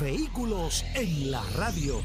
[0.00, 2.00] Vehículos en la radio.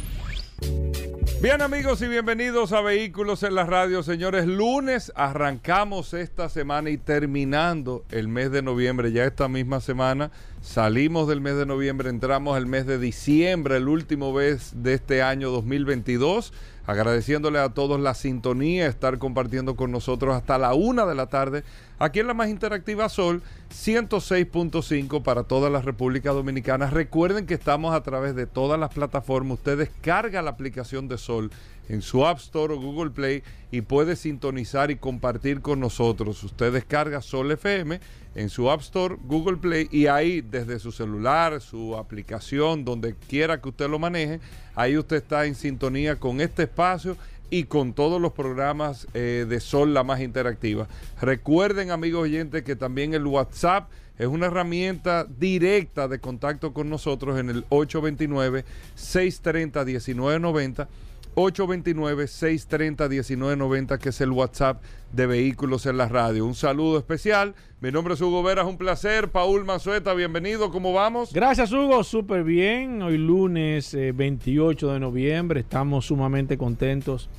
[1.41, 4.03] Bien amigos y bienvenidos a Vehículos en la Radio.
[4.03, 10.31] Señores, lunes arrancamos esta semana y terminando el mes de noviembre, ya esta misma semana
[10.65, 15.21] salimos del mes de noviembre, entramos al mes de diciembre, el último mes de este
[15.21, 16.51] año 2022
[16.87, 21.63] agradeciéndole a todos la sintonía, estar compartiendo con nosotros hasta la una de la tarde,
[21.99, 23.41] aquí en la más interactiva Sol
[23.71, 26.89] 106.5 para toda la República Dominicana.
[26.89, 31.51] Recuerden que estamos a través de todas las plataformas, ustedes carga la aplicación de Sol
[31.89, 36.43] en su App Store o Google Play y puede sintonizar y compartir con nosotros.
[36.43, 37.99] Usted descarga Sol FM
[38.35, 43.61] en su App Store, Google Play y ahí desde su celular, su aplicación, donde quiera
[43.61, 44.39] que usted lo maneje,
[44.75, 47.17] ahí usted está en sintonía con este espacio
[47.49, 50.87] y con todos los programas eh, de Sol la más interactiva.
[51.21, 57.39] Recuerden amigos oyentes que también el WhatsApp es una herramienta directa de contacto con nosotros
[57.39, 60.87] en el 829 630 1990
[61.35, 66.45] 829-630-1990, que es el WhatsApp de Vehículos en la Radio.
[66.45, 67.53] Un saludo especial.
[67.81, 69.27] Mi nombre es Hugo Vera, es un placer.
[69.29, 70.71] Paul Mazueta, bienvenido.
[70.71, 71.33] ¿Cómo vamos?
[71.33, 72.05] Gracias, Hugo.
[72.05, 73.01] Súper bien.
[73.01, 75.59] Hoy lunes 28 eh, de noviembre.
[75.59, 77.29] Estamos sumamente contentos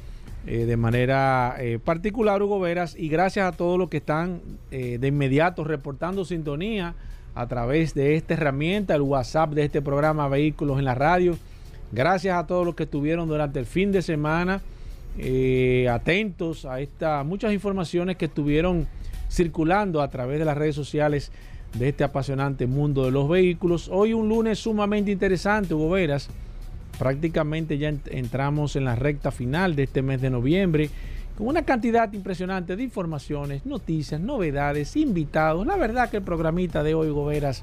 [0.46, 2.94] eh, de manera eh, particular, Hugo Veras.
[2.98, 6.94] Y gracias a todos los que están de inmediato reportando sintonía
[7.34, 11.36] a través de esta herramienta, el WhatsApp de este programa Vehículos en la Radio
[11.92, 14.60] Gracias a todos los que estuvieron durante el fin de semana
[15.18, 18.86] eh, atentos a estas muchas informaciones que estuvieron
[19.30, 21.30] circulando a través de las redes sociales
[21.74, 23.88] de este apasionante mundo de los vehículos.
[23.90, 26.28] Hoy un lunes sumamente interesante, Hugo Veras.
[26.98, 30.90] Prácticamente ya entramos en la recta final de este mes de noviembre
[31.36, 35.66] con una cantidad impresionante de informaciones, noticias, novedades, invitados.
[35.66, 37.62] La verdad que el programita de hoy, Hugo Veras,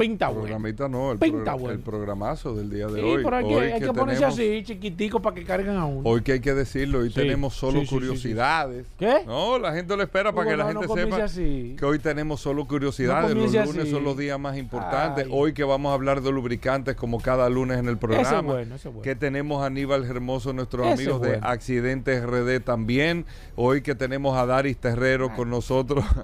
[0.00, 3.22] Pinta Programita no, el, el, programazo del día de hoy.
[3.22, 6.08] Pero hay, que, hay que, ponerse así, chiquitico, para que carguen a uno.
[6.08, 8.86] Hoy que hay que decirlo, hoy tenemos solo curiosidades.
[8.98, 9.24] ¿Qué?
[9.26, 11.26] No, la gente lo espera para que la gente sepa
[11.76, 13.36] que hoy tenemos solo curiosidades.
[13.36, 15.26] los lunes son los días más importantes.
[15.30, 18.40] Hoy que vamos a hablar de lubricantes como cada lunes en el programa.
[18.40, 19.02] bueno, bueno.
[19.02, 23.26] Que tenemos a Aníbal Hermoso, nuestros amigos de Accidentes RD también.
[23.54, 26.04] Hoy que tenemos a Daris Terrero con nosotros.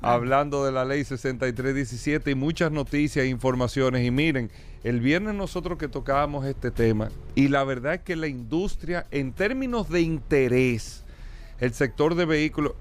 [0.00, 4.04] hablando de la ley 6317 y muchas noticias e informaciones.
[4.04, 4.50] Y miren,
[4.84, 9.32] el viernes nosotros que tocábamos este tema, y la verdad es que la industria, en
[9.32, 11.04] términos de interés,
[11.60, 12.72] el sector de vehículos,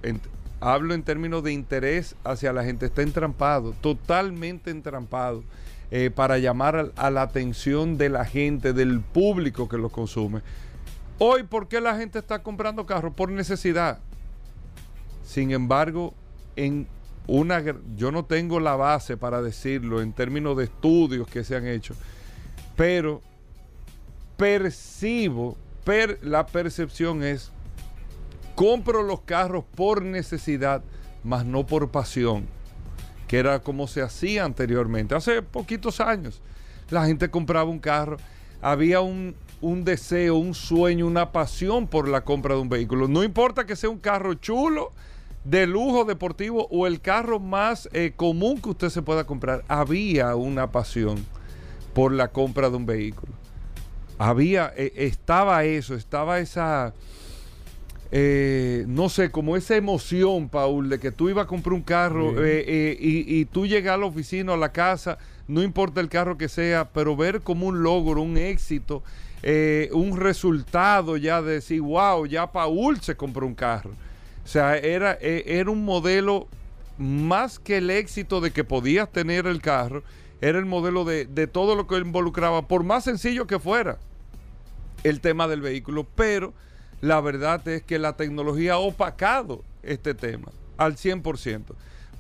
[0.60, 5.44] hablo en términos de interés hacia la gente, está entrampado, totalmente entrampado.
[5.90, 10.42] Eh, para llamar a, la atención de la gente, del público que los consume.
[11.18, 13.14] Hoy, ¿por qué la gente está comprando carros?
[13.14, 14.00] Por necesidad.
[15.24, 16.14] Sin embargo,
[16.58, 16.88] en
[17.28, 17.62] una,
[17.96, 21.94] yo no tengo la base para decirlo en términos de estudios que se han hecho,
[22.76, 23.22] pero
[24.38, 25.58] percibo,
[26.22, 27.52] la percepción es,
[28.56, 30.82] compro los carros por necesidad,
[31.24, 32.46] más no por pasión,
[33.28, 36.42] que era como se hacía anteriormente, hace poquitos años.
[36.90, 38.18] La gente compraba un carro,
[38.62, 43.08] había un, un deseo, un sueño, una pasión por la compra de un vehículo.
[43.08, 44.94] No importa que sea un carro chulo,
[45.50, 50.36] de lujo deportivo o el carro más eh, común que usted se pueda comprar, había
[50.36, 51.26] una pasión
[51.94, 53.32] por la compra de un vehículo.
[54.18, 56.94] Había, eh, estaba eso, estaba esa,
[58.12, 62.46] eh, no sé, como esa emoción, Paul, de que tú ibas a comprar un carro
[62.46, 66.50] y, y, tú llegas a la oficina, a la casa, no importa el carro que
[66.50, 69.02] sea, pero ver como un logro, un éxito,
[69.94, 73.92] un resultado ya de decir, wow, ya Paul se compró un carro.
[74.48, 76.48] O sea, era, e, era un modelo
[76.98, 80.04] más que el éxito de que podías tener el carro,
[80.40, 83.98] era el modelo de, todo lo que involucraba, por más sencillo que fuera
[85.04, 86.54] el tema del vehículo, pero
[87.02, 90.48] la verdad es que la tecnología ha opacado este tema
[90.78, 91.64] al 100%.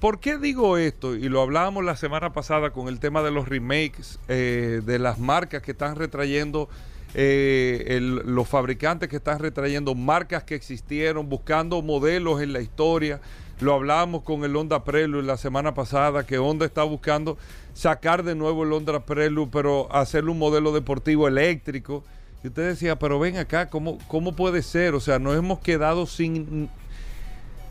[0.02, 1.16] ¿Por qué digo esto?
[1.16, 5.18] Y lo hablábamos la semana pasada con el tema de los remakes, eh, de las
[5.18, 6.68] marcas que están retrayendo
[7.14, 13.22] eh, los fabricantes que están retrayendo marcas que existieron, buscando modelos en la historia
[13.60, 17.38] Lo hablábamos con el Honda Prelude la semana pasada, que Honda está buscando
[17.74, 22.04] sacar de nuevo el Honda Prelude, pero hacerle un modelo deportivo eléctrico.
[22.44, 24.94] Y usted decía, pero ven acá, ¿cómo, cómo puede ser?
[24.94, 26.70] O sea, nos hemos quedado sin,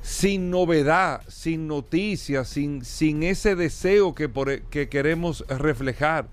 [0.02, 6.26] sin novedad, sin noticias, sin, sin ese deseo que, por, que queremos reflejar.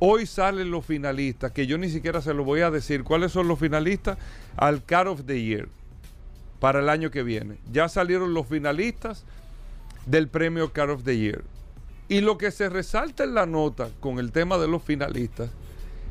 [0.00, 3.02] Hoy salen los finalistas, que yo ni siquiera se lo voy a decir.
[3.02, 4.18] ¿Cuáles son los finalistas?
[4.56, 5.68] Al Car of the Year
[6.60, 7.58] para el año que viene.
[7.72, 9.24] Ya salieron los finalistas
[10.06, 11.42] del premio Car of the Year.
[12.08, 15.50] Y lo que se resalta en la nota con el tema de los finalistas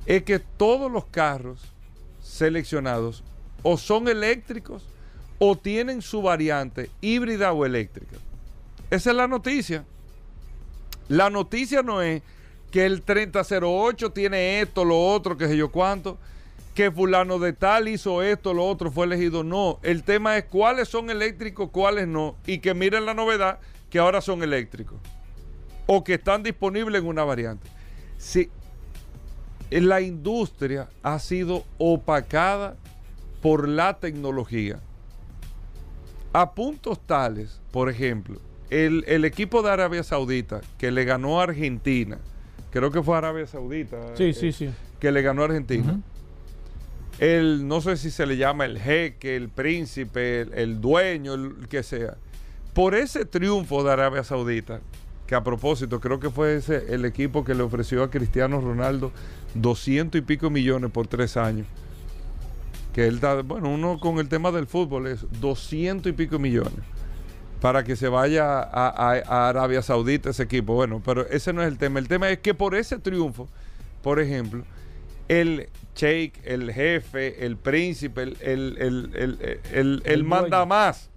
[0.05, 1.59] es que todos los carros
[2.21, 3.23] seleccionados
[3.63, 4.83] o son eléctricos
[5.39, 8.17] o tienen su variante híbrida o eléctrica.
[8.89, 9.85] Esa es la noticia.
[11.09, 12.21] La noticia no es
[12.71, 16.17] que el 3008 tiene esto, lo otro, que sé yo cuánto
[16.77, 19.43] que fulano de tal hizo esto, lo otro, fue elegido.
[19.43, 22.35] No, el tema es cuáles son eléctricos, cuáles no.
[22.45, 23.57] Y que miren la novedad,
[23.89, 24.99] que ahora son eléctricos.
[25.87, 27.67] O que están disponibles en una variante.
[28.19, 28.51] Si
[29.71, 32.75] la industria ha sido opacada
[33.41, 34.79] por la tecnología.
[36.31, 38.39] A puntos tales, por ejemplo,
[38.69, 42.19] el, equipo de Arabia Saudita que le ganó a Argentina,
[42.79, 43.97] creo que fue Arabia Saudita.
[44.15, 44.69] Sí, eh, sí.
[44.99, 45.99] Que le ganó a Argentina
[47.19, 51.83] el, no sé si se le llama el jeque, el príncipe, el, dueño, el que
[51.83, 52.15] sea.
[52.73, 54.81] Por ese triunfo de Arabia Saudita,
[55.25, 59.11] que a propósito creo que fue ese el equipo que le ofreció a Cristiano Ronaldo
[59.55, 61.65] 200 y pico millones por tres años.
[62.93, 66.96] Que él está, bueno, uno con el tema del fútbol es 200 y pico millones
[67.61, 70.73] para que se vaya a, a Arabia Saudita ese equipo.
[70.73, 71.99] Bueno, pero ese no es el tema.
[71.99, 73.47] El tema es que por ese triunfo,
[74.03, 74.63] por ejemplo,
[75.27, 81.09] el sheikh, el jefe, el príncipe, el, el, el, el manda más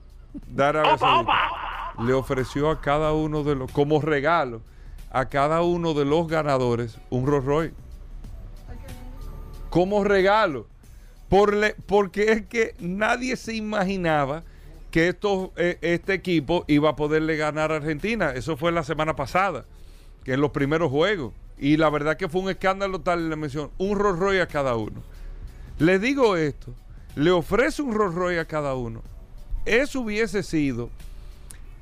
[2.03, 4.63] le ofreció a cada uno de los, como regalo,
[5.11, 7.75] a cada uno de los ganadores un Rolls Royce.
[9.69, 10.67] Como regalo.
[11.29, 14.43] Por porque es que nadie se imaginaba
[14.91, 18.33] que esto, e, este equipo iba a poderle ganar a Argentina.
[18.35, 19.65] Eso fue la semana pasada,
[20.25, 21.33] que en los primeros juegos.
[21.59, 23.71] Y la verdad que fue un escándalo tal la mención.
[23.79, 25.03] Un Rolls Royce a cada uno.
[25.79, 26.75] Le digo esto,
[27.17, 29.03] le ofrece un Rolls Royce a cada uno.
[29.65, 30.91] Eso hubiese sido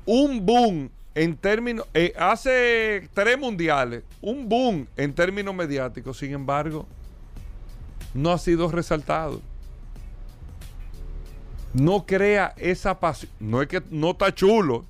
[0.05, 6.85] un boom en términos, eh, hace tres mundiales, un boom en términos mediáticos, sin embargo,
[8.13, 9.41] no ha sido resaltado.
[11.73, 14.85] No crea esa pasión, no es que no está chulo,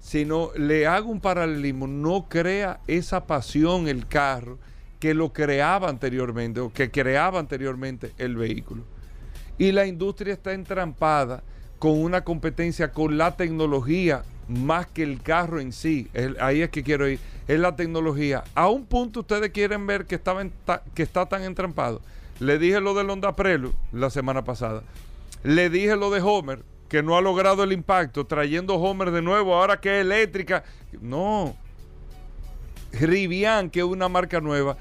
[0.00, 4.58] sino le hago un paralelismo, no crea esa pasión el carro
[4.98, 8.84] que lo creaba anteriormente o que creaba anteriormente el vehículo.
[9.58, 11.42] Y la industria está entrampada
[11.78, 16.08] con una competencia con la tecnología más que el carro en sí.
[16.40, 17.18] ahí es que quiero ir.
[17.48, 18.44] Es la tecnología.
[18.54, 20.44] A un punto ustedes quieren ver que, estaba
[20.94, 22.00] que está tan entrampado.
[22.38, 24.82] Le dije lo del Honda Prelude la semana pasada.
[25.44, 29.54] Le dije lo de Homer que no ha logrado el impacto, trayendo Homer de nuevo,
[29.54, 30.62] ahora que es eléctrica.
[31.00, 31.56] No.
[32.92, 34.76] Rivian, que es una marca nueva,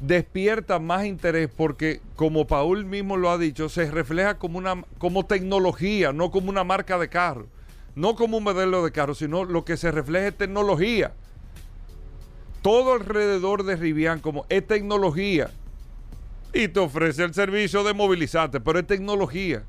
[0.00, 5.26] despierta más interés porque, como Paul mismo lo ha dicho, se refleja como, una, como
[5.26, 7.46] tecnología, no como una marca de carro.
[7.94, 11.12] No como un modelo de carro, sino lo que se refleja es tecnología.
[12.62, 15.50] Todo alrededor de Rivian como es tecnología.
[16.54, 19.62] Y te ofrece el servicio de movilizarte, pero es tecnología.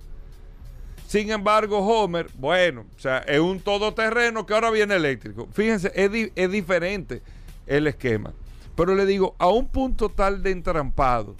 [1.07, 5.47] Sin embargo, Homer, bueno, o sea, es un todoterreno que ahora viene eléctrico.
[5.53, 7.21] Fíjense, es, diferente
[7.67, 8.33] el esquema.
[8.75, 11.35] Pero le digo, a un punto tal de entrampado,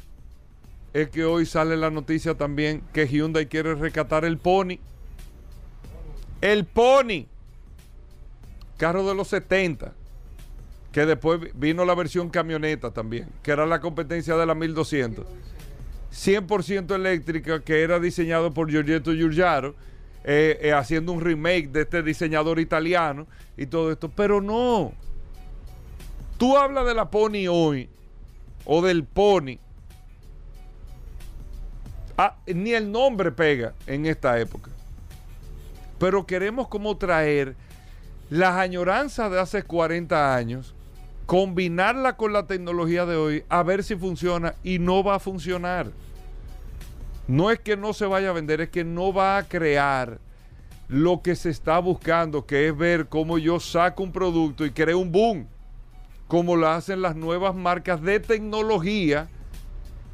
[0.94, 4.78] es que hoy sale la noticia también que Hyundai quiere rescatar el Pony.
[6.42, 7.26] El Pony.
[8.78, 9.94] Carro de los 70.
[10.92, 15.26] Que después vino la versión camioneta también, que era la competencia de la 1200.
[16.16, 19.76] 100% eléctrica que era diseñado por Giorgetto Giugiaro,
[20.24, 24.10] eh, eh, haciendo un remake de este diseñador italiano y todo esto.
[24.10, 24.94] Pero no.
[26.38, 27.90] Tú hablas de la Pony hoy
[28.64, 29.58] o del Pony.
[32.18, 34.72] Ah, ni el nombre pega en esta época.
[36.00, 37.56] Pero queremos como traer
[38.30, 40.74] las añoranzas de hace 40 años
[41.26, 45.92] combinarla con la tecnología de hoy a ver si funciona y no va a funcionar.
[47.28, 50.20] No es que no se vaya a vender, es que no va a crear
[50.88, 55.00] lo que se está buscando, que es ver cómo yo saco un producto y creo
[55.00, 55.48] un boom,
[56.28, 59.28] como lo hacen las nuevas marcas de tecnología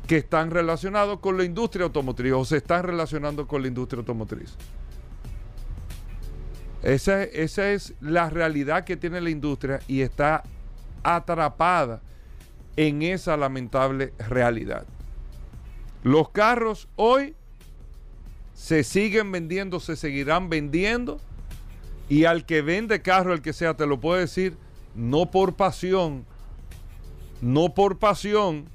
[0.07, 4.55] que están relacionados con la industria automotriz o se están relacionando con la industria automotriz.
[6.83, 10.43] Esa, esa es la realidad que tiene la industria y está
[11.03, 12.01] atrapada
[12.77, 14.85] en esa lamentable realidad.
[16.03, 17.35] Los carros hoy
[18.53, 21.19] se siguen vendiendo, se seguirán vendiendo
[22.09, 24.57] y al que vende carro, el que sea, te lo puedo decir,
[24.95, 26.25] no por pasión,
[27.41, 28.65] no por pasión,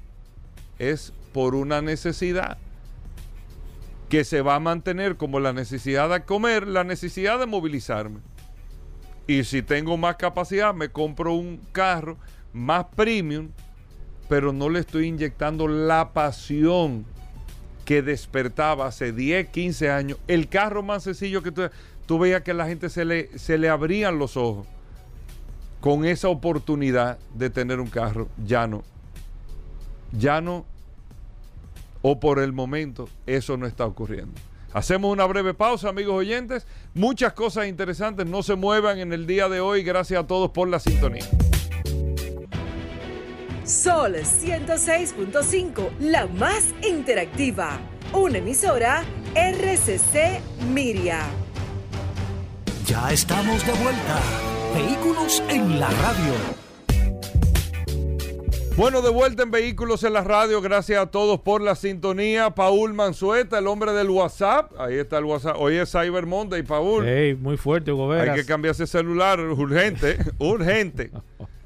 [0.79, 2.57] es por una necesidad
[4.09, 8.19] que se va a mantener como la necesidad de comer, la necesidad de movilizarme.
[9.27, 12.17] Y si tengo más capacidad, me compro un carro
[12.53, 13.49] más premium,
[14.29, 17.05] pero no le estoy inyectando la pasión
[17.83, 20.17] que despertaba hace 10, 15 años.
[20.27, 21.69] El carro más sencillo que tú,
[22.05, 24.65] tú veías que la gente se le, se le abrían los ojos
[25.81, 28.29] con esa oportunidad de tener un carro.
[28.45, 28.83] Ya no.
[30.11, 30.65] Ya no
[32.01, 34.33] o por el momento eso no está ocurriendo.
[34.77, 36.67] Hacemos una breve pausa, amigos oyentes.
[36.93, 39.81] Muchas cosas interesantes no se muevan en el día de hoy.
[39.81, 41.25] Gracias a todos por la sintonía.
[43.63, 47.79] Sol 106.5, la más interactiva.
[48.13, 49.03] Una emisora
[49.33, 50.41] RCC
[50.71, 51.21] Miria.
[52.85, 54.21] Ya estamos de vuelta.
[54.75, 56.66] Vehículos en la radio.
[58.77, 60.61] Bueno, de vuelta en Vehículos en la Radio.
[60.61, 62.51] Gracias a todos por la sintonía.
[62.51, 64.71] Paul Manzueta, el hombre del WhatsApp.
[64.79, 65.55] Ahí está el WhatsApp.
[65.57, 67.03] Hoy es Cyber Monday, Paul.
[67.03, 71.09] Hey, muy fuerte, Hugo Hay que cambiarse celular urgente, urgente.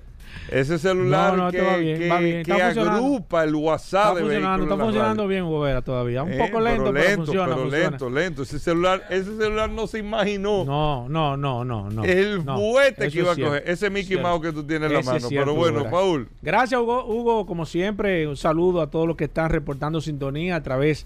[0.49, 6.23] Ese celular que, agrupa el WhatsApp está funcionando, Está funcionando bien, Gobera, todavía.
[6.23, 7.55] Un poco lento, pero, funciona.
[7.55, 8.43] Pero lento, lento.
[8.43, 10.65] Ese celular, ese celular no se imaginó.
[10.65, 11.89] No, no, no, no.
[11.89, 12.57] no el no,
[12.97, 13.63] que iba a coger.
[13.65, 15.27] Ese Mickey Mouse que tú tienes en la mano.
[15.29, 16.27] pero bueno, Paul.
[16.41, 17.05] Gracias, Hugo.
[17.05, 21.05] Hugo, como siempre, un saludo a todos los que están reportando sintonía a través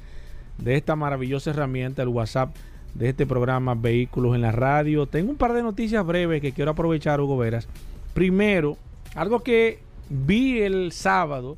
[0.57, 2.55] de esta maravillosa herramienta, el WhatsApp
[2.93, 5.05] de este programa Vehículos en la Radio.
[5.05, 7.67] Tengo un par de noticias breves que quiero aprovechar, Hugo Veras.
[8.13, 8.77] Primero,
[9.15, 9.79] algo que
[10.09, 11.57] vi el sábado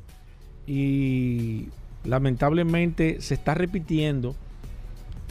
[0.66, 1.68] y
[2.04, 4.34] lamentablemente se está repitiendo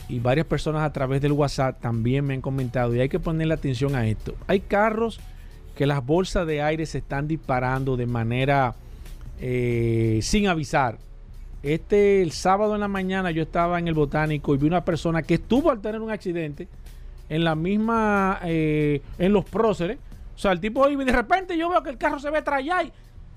[0.10, 3.54] y varias personas a través del WhatsApp también me han comentado y hay que ponerle
[3.54, 4.36] atención a esto.
[4.48, 5.20] Hay carros
[5.76, 8.76] que las bolsas de aire se están disparando de manera
[9.40, 10.98] eh, sin avisar.
[11.64, 15.24] Este el sábado en la mañana yo estaba en el botánico y vi una persona
[15.24, 16.68] que estuvo al tener un accidente
[17.30, 19.98] en la misma eh, en los próceres
[20.38, 22.44] o sea, el tipo iba y de repente yo veo que el carro se ve
[22.46, 22.84] allá.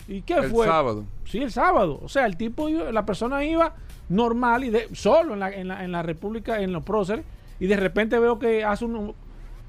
[0.07, 0.67] ¿Y qué fue?
[0.67, 1.05] El sábado.
[1.25, 1.99] Sí, el sábado.
[2.03, 3.75] O sea, el tipo, la persona iba
[4.11, 7.25] normal y de, solo en la, en, la, en la República, en los próceres,
[7.59, 9.15] y de repente veo que hace un...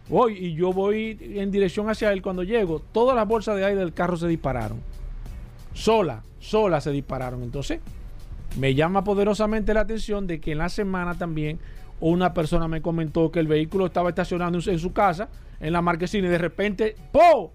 [0.10, 2.22] Voy y yo voy en dirección hacia él.
[2.22, 4.82] Cuando llego, todas las bolsas de aire del carro se dispararon.
[5.74, 7.44] Sola, sola se dispararon.
[7.44, 7.80] Entonces,
[8.60, 11.60] me llama poderosamente la atención de que en la semana también
[12.02, 15.30] una persona me comentó que el vehículo estaba estacionando en su casa
[15.60, 17.54] en la marquesina y de repente, ¡po!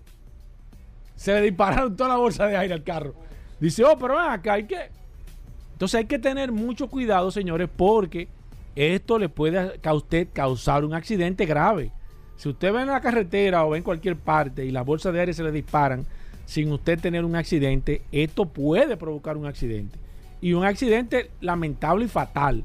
[1.17, 3.15] Se le dispararon toda la bolsa de aire al carro.
[3.61, 4.91] Dice, oh, pero acá hay que...
[5.73, 8.29] Entonces hay que tener mucho cuidado, señores, porque
[8.77, 11.91] esto le puede a usted causar un accidente grave.
[12.37, 15.35] Si usted ve en la carretera o en cualquier parte y las bolsas de aire
[15.35, 16.07] se le disparan
[16.45, 19.99] sin usted tener un accidente, esto puede provocar un accidente.
[20.41, 22.65] Y un accidente lamentable y fatal,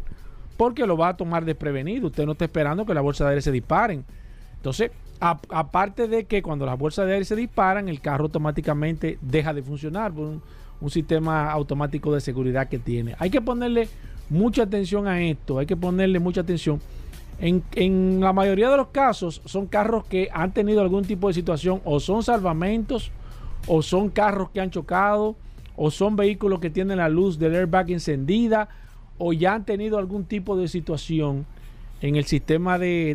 [0.61, 2.05] porque lo va a tomar desprevenido.
[2.05, 4.05] Usted no está esperando que las bolsas de aire se disparen.
[4.57, 9.55] Entonces, aparte de que cuando las bolsas de aire se disparan, el carro automáticamente deja
[9.55, 10.27] de funcionar por
[10.79, 13.15] un, sistema automático de seguridad que tiene.
[13.17, 13.89] Hay que ponerle
[14.29, 16.79] mucha atención a esto, hay que ponerle mucha atención.
[17.39, 21.81] En, la mayoría de los casos son carros que han tenido algún tipo de situación
[21.85, 23.09] o son salvamentos
[23.65, 25.35] o son carros que han chocado
[25.75, 28.69] o son vehículos que tienen la luz del airbag encendida
[29.23, 31.45] o ya han tenido algún tipo de situación
[32.01, 33.11] en el sistema de,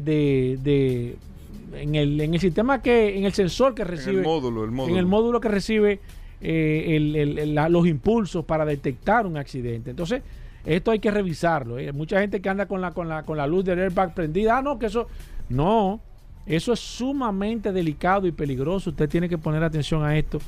[1.75, 4.71] en el, en el sistema que, en el sensor que recibe, en el módulo, el
[4.71, 4.93] módulo.
[4.93, 6.01] En el módulo que recibe
[6.41, 9.91] eh, los impulsos para detectar un accidente.
[9.91, 10.23] Entonces,
[10.65, 11.77] esto hay que revisarlo.
[11.77, 11.91] ¿eh?
[11.93, 14.63] Mucha gente que anda con la, con la, con la luz del airbag prendida, ah,
[14.63, 15.09] no, que eso,
[15.49, 16.01] no,
[16.47, 18.91] eso es sumamente delicado y peligroso.
[18.91, 20.39] Usted tiene que poner atención a esto.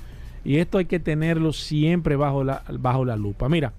[0.45, 3.49] Y esto hay que tenerlo siempre bajo la, bajo la lupa.
[3.49, 3.73] Mira,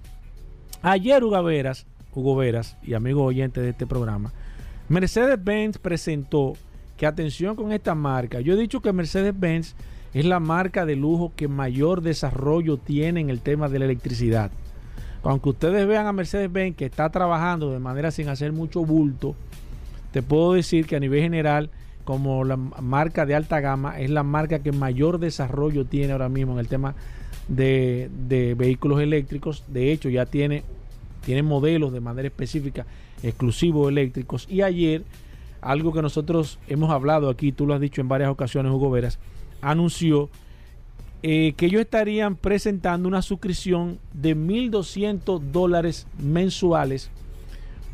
[0.82, 4.32] ayer Hugo Veras, Hugo Veras y amigos oyentes de este programa,
[4.88, 6.54] Mercedes-Benz presentó
[6.96, 8.40] que atención con esta marca.
[8.40, 9.74] Yo he dicho que Mercedes-Benz
[10.12, 14.50] es la marca de lujo que mayor desarrollo tiene en el tema de la electricidad.
[15.22, 19.36] Aunque ustedes vean a Mercedes-Benz que está trabajando de manera sin hacer mucho bulto,
[20.12, 21.70] te puedo decir que a nivel general,
[22.04, 26.54] como la marca de alta gama, es la marca que mayor desarrollo tiene ahora mismo
[26.54, 26.96] en el tema
[27.48, 28.08] de,
[28.56, 29.64] vehículos eléctricos.
[29.68, 30.62] De hecho, ya tiene,
[31.24, 32.86] tiene modelos de manera específica
[33.22, 34.46] exclusivos eléctricos.
[34.48, 35.02] Y ayer
[35.60, 39.18] algo que nosotros hemos hablado aquí, tú lo has dicho en varias ocasiones, Hugo Veras,
[39.60, 40.30] anunció
[41.22, 47.10] eh, que ellos estarían presentando una suscripción de 1.200 dólares mensuales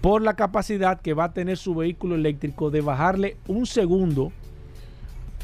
[0.00, 4.30] por la capacidad que va a tener su vehículo eléctrico de bajarle un segundo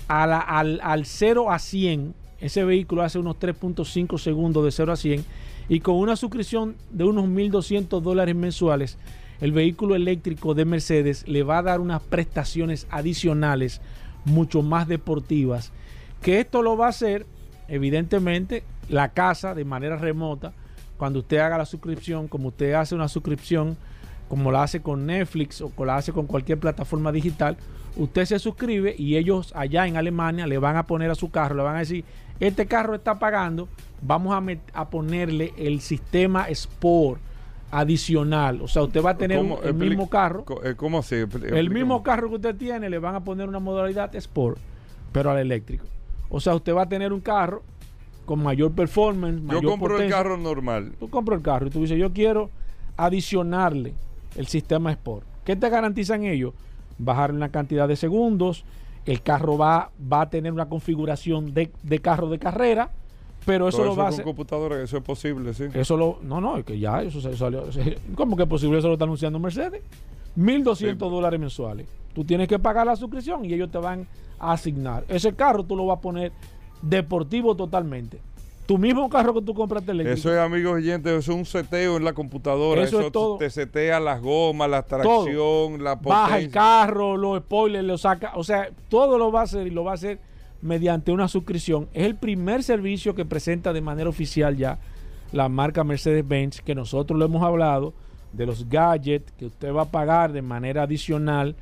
[0.06, 2.14] a la- al, al 0 a 100.
[2.42, 5.24] Ese vehículo hace unos 3.5 segundos de 0 a 100
[5.68, 8.98] y con una suscripción de unos 1.200 dólares mensuales,
[9.40, 13.80] el vehículo eléctrico de Mercedes le va a dar unas prestaciones adicionales
[14.24, 15.70] mucho más deportivas.
[16.20, 17.26] Que esto lo va a hacer,
[17.68, 20.52] evidentemente, la casa de manera remota.
[20.96, 23.76] Cuando usted haga la suscripción, como usted hace una suscripción,
[24.28, 27.56] como la hace con Netflix o como la hace con cualquier plataforma digital,
[27.96, 31.54] usted se suscribe y ellos allá en Alemania le van a poner a su carro,
[31.54, 32.04] le van a decir,
[32.40, 33.68] este carro está pagando,
[34.00, 37.20] vamos a, a ponerle el sistema Sport
[37.70, 38.60] adicional.
[38.60, 40.44] O sea, usted va a tener el mismo carro.
[40.62, 41.16] eh, ¿Cómo así?
[41.42, 44.58] El mismo carro que usted tiene le van a poner una modalidad Sport,
[45.10, 45.86] pero al eléctrico.
[46.28, 47.62] O sea, usted va a tener un carro
[48.26, 50.92] con mayor performance, Yo mayor compro el carro normal.
[50.98, 52.50] Tú compras el carro y tú dices, yo quiero
[52.96, 53.94] adicionarle
[54.36, 55.26] el sistema Sport.
[55.44, 56.54] ¿Qué te garantizan ellos?
[56.98, 58.64] Bajar una cantidad de segundos,
[59.06, 62.90] el carro va, va a tener una configuración de, de carro de carrera,
[63.44, 64.24] pero eso lo va a hacer.
[64.24, 65.64] computadora, eso es posible, sí.
[65.74, 66.18] Eso lo.
[66.22, 67.64] No, no, es que ya eso se salió.
[68.14, 68.78] ¿Cómo que es posible?
[68.78, 69.82] Eso lo está anunciando Mercedes.
[70.36, 70.92] 1.200 Sí.
[70.94, 71.86] dólares mensuales.
[72.14, 74.06] Tú tienes que pagar la suscripción y ellos te van
[74.38, 75.04] a asignar.
[75.08, 76.30] Ese carro tú lo vas a poner
[76.80, 78.20] deportivo totalmente.
[78.72, 80.18] Tu mismo carro que tú compraste eléctrico.
[80.18, 82.82] Eso es, amigos oyentes, eso es un seteo en la computadora.
[82.82, 83.36] Eso Eso, es todo.
[83.36, 86.50] te setea las gomas, la tracción, la Baja el potencia.
[86.52, 88.32] carro, los spoilers, lo saca.
[88.34, 90.20] O sea, todo lo va a hacer y lo va a hacer
[90.62, 91.86] mediante una suscripción.
[91.92, 94.78] Es el primer servicio que presenta de manera oficial ya
[95.32, 97.92] la marca Mercedes-Benz, que nosotros lo hemos hablado,
[98.32, 101.56] de los gadgets que usted va a pagar de manera adicional.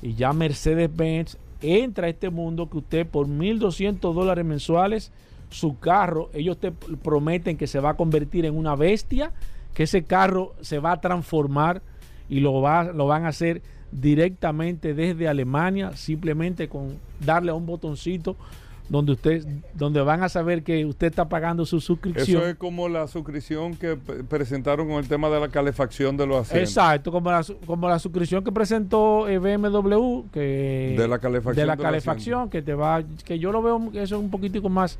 [0.00, 5.10] Y ya Mercedes-Benz entra a este mundo que usted por 1.200 dólares mensuales,
[5.52, 9.32] su carro, ellos te prometen que se va a convertir en una bestia,
[9.74, 11.82] que ese carro se va a transformar
[12.28, 17.66] y lo, va, lo van a hacer directamente desde Alemania, simplemente con darle a un
[17.66, 18.36] botoncito
[18.88, 22.42] donde usted, donde van a saber que usted está pagando su suscripción.
[22.42, 26.42] Eso es como la suscripción que presentaron con el tema de la calefacción de los
[26.42, 26.70] asientos.
[26.70, 31.66] Exacto, como la, como la suscripción que presentó eh, BMW, que De la calefacción de
[31.66, 34.68] la de calefacción, que te va, que yo lo veo que eso es un poquitico
[34.68, 34.98] más,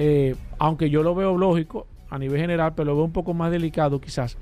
[0.00, 3.50] eh, aunque yo lo veo lógico a nivel general, pero lo veo un poco más
[3.50, 4.36] delicado quizás.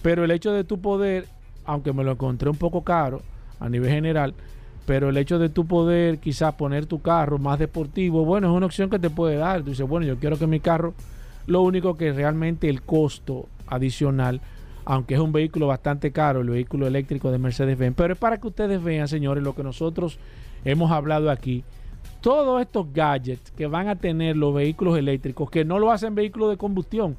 [0.00, 1.26] Pero el hecho de tu poder,
[1.64, 3.20] aunque me lo encontré un poco caro
[3.58, 4.32] a nivel general,
[4.86, 8.66] pero el hecho de tu poder quizás poner tu carro más deportivo, bueno, es una
[8.66, 9.62] opción que te puede dar.
[9.62, 10.94] Tú dices, bueno, yo quiero que mi carro,
[11.48, 14.40] lo único que realmente el costo adicional,
[14.84, 18.46] aunque es un vehículo bastante caro, el vehículo eléctrico de Mercedes-Benz, pero es para que
[18.46, 20.20] ustedes vean, señores, lo que nosotros
[20.64, 21.64] hemos hablado aquí.
[22.20, 26.50] Todos estos gadgets que van a tener los vehículos eléctricos, que no lo hacen vehículos
[26.50, 27.16] de combustión,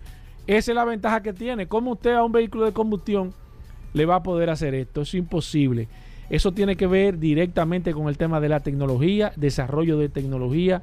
[0.48, 1.68] esa es la ventaja que tiene.
[1.68, 3.34] ¿Cómo usted a un vehículo de combustión
[3.94, 5.02] le va a poder hacer esto?
[5.02, 5.88] Es imposible.
[6.30, 10.82] Eso tiene que ver directamente con el tema de la tecnología, desarrollo de tecnología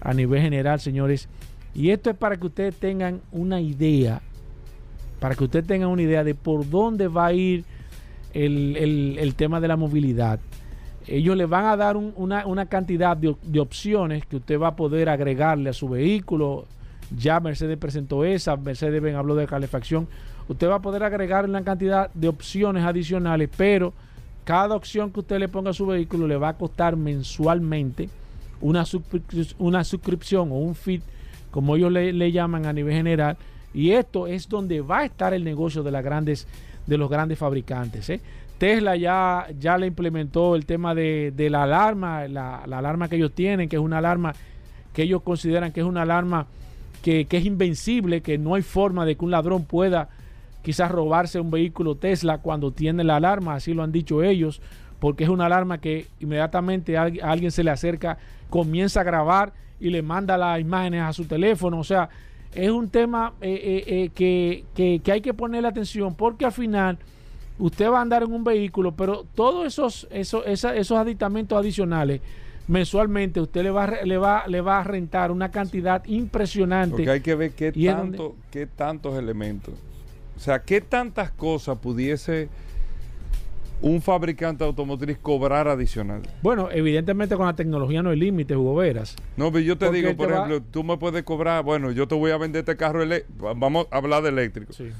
[0.00, 1.28] a nivel general, señores.
[1.74, 4.22] Y esto es para que ustedes tengan una idea,
[5.20, 7.64] para que ustedes tengan una idea de por dónde va a ir
[8.32, 10.38] el, el- el tema de la movilidad.
[11.08, 14.68] Ellos le van a dar un- una, cantidad de, op- de opciones que usted va
[14.68, 16.66] a poder agregarle a su vehículo.
[17.16, 20.08] Ya Mercedes presentó esa, Mercedes-Benz habló de calefacción.
[20.48, 23.92] Usted va a poder agregarle una cantidad de opciones adicionales, pero
[24.44, 28.08] cada opción que usted le ponga a su vehículo le va a costar mensualmente
[28.60, 28.84] una,
[29.58, 31.00] una suscripción o un feed,
[31.50, 33.36] como ellos le, le llaman a nivel general.
[33.74, 36.46] Y esto es donde va a estar el negocio de las grandes,
[36.86, 38.08] de los grandes fabricantes.
[38.10, 38.20] ¿eh?
[38.58, 43.16] Tesla ya, ya le implementó el tema de, de la alarma, la, la alarma que
[43.16, 44.34] ellos tienen, que es una alarma
[44.92, 46.46] que ellos consideran que es una alarma
[47.02, 50.08] que, que es invencible, que no hay forma de que un ladrón pueda
[50.62, 54.60] quizás robarse un vehículo Tesla cuando tiene la alarma, así lo han dicho ellos,
[54.98, 58.16] porque es una alarma que inmediatamente a alguien se le acerca,
[58.48, 61.78] comienza a grabar y le manda las imágenes a su teléfono.
[61.78, 62.08] O sea,
[62.54, 66.52] es un tema eh, eh, eh, que, que- que hay que ponerle atención, porque al
[66.52, 66.98] final
[67.58, 72.20] usted va a andar en un vehículo, pero todos esos, esos, esa- esos aditamentos adicionales,
[72.68, 76.90] mensualmente usted le va, le, va, le va a rentar una cantidad impresionante.
[76.96, 79.74] Porque hay que ver qué, tanto, qué tantos elementos.
[80.36, 82.48] O sea, qué tantas cosas pudiese
[83.82, 86.22] un fabricante automotriz cobrar adicional.
[86.42, 89.14] Bueno, evidentemente con la tecnología no hay límite, Hugo Veras.
[89.36, 92.08] No, pero yo te Porque digo, por va- ejemplo, tú me puedes cobrar, bueno, yo
[92.08, 93.02] te voy a vender este carro
[93.38, 94.72] vamos a hablar de eléctrico.
[94.72, 94.90] Sí.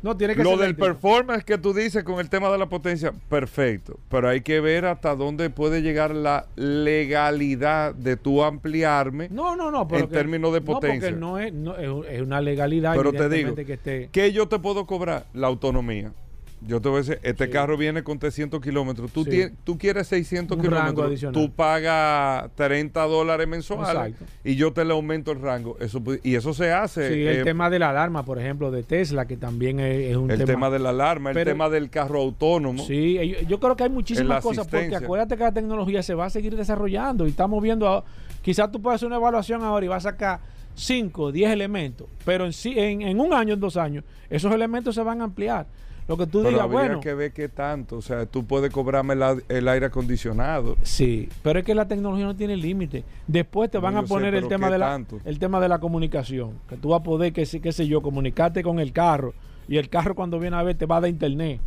[0.00, 0.86] No, tiene que Lo ser del eléctrico.
[0.86, 3.98] performance que tú dices con el tema de la potencia, perfecto.
[4.08, 9.28] Pero hay que ver hasta dónde puede llegar la legalidad de tú ampliarme.
[9.30, 9.88] No, no, no.
[9.90, 11.10] En términos de potencia.
[11.10, 12.94] No, porque no es, no, es, una legalidad.
[12.96, 14.08] Pero te digo, que esté.
[14.12, 15.26] ¿qué yo te puedo cobrar?
[15.34, 16.12] La autonomía.
[16.60, 17.50] Yo te voy a decir, este Sí.
[17.52, 19.12] carro viene con 300 kilómetros.
[19.12, 19.30] Tú, Sí.
[19.30, 21.32] tienes- tú quieres 600 Un rango kilómetros.
[21.32, 24.24] Tú pagas 30 dólares mensuales Exacto.
[24.44, 25.76] y yo te le aumento el rango.
[25.80, 27.08] Eso, y eso se hace.
[27.08, 30.16] Sí, eh, el tema de la alarma, por ejemplo, de Tesla, que también es, es
[30.16, 30.46] un el tema.
[30.46, 32.84] tema de la alarma, el tema del carro autónomo.
[32.84, 36.26] Sí, yo, yo creo que hay muchísimas cosas, porque acuérdate que la tecnología se va
[36.26, 38.04] a seguir desarrollando y estamos viendo,
[38.42, 40.40] quizás tú puedes hacer una evaluación ahora y vas a sacar
[40.74, 45.02] 5, 10 elementos, pero en, en, en un año, en dos años, esos elementos se
[45.02, 45.66] van a ampliar.
[46.08, 47.98] Lo que tú Pero digas, habría bueno, que ver qué tanto.
[47.98, 49.14] O sea, tú puedes cobrarme
[49.48, 50.76] el, aire acondicionado.
[50.82, 53.04] sí, pero es que la tecnología no tiene límite.
[53.26, 55.20] Después te van a sé, poner el tema ¿qué de la tanto?
[55.26, 58.00] el tema de la comunicación, que tú vas a poder, que sé, qué sé yo,
[58.00, 59.34] comunicarte con el carro
[59.68, 61.60] y el carro cuando viene a ver te va dar internet.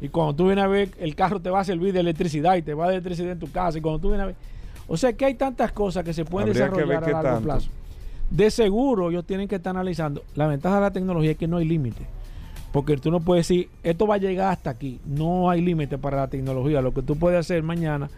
[0.00, 2.62] Y cuando tú vienes a ver, el carro te va a servir de electricidad y
[2.62, 3.78] te va dar electricidad en tu casa.
[3.78, 4.34] Y cuando tú vienes a ver.
[4.88, 7.44] O sea que hay tantas cosas que se pueden Habría desarrollar a qué largo tanto.
[7.44, 7.70] plazo.
[8.30, 10.24] De seguro, ellos tienen que estar analizando.
[10.34, 12.04] La ventaja de la tecnología es que no hay límite.
[12.72, 14.98] Porque tú no puedes decir, esto va a llegar hasta aquí.
[15.06, 16.80] No hay límite para la tecnología.
[16.80, 18.08] Lo que tú puedes hacer mañana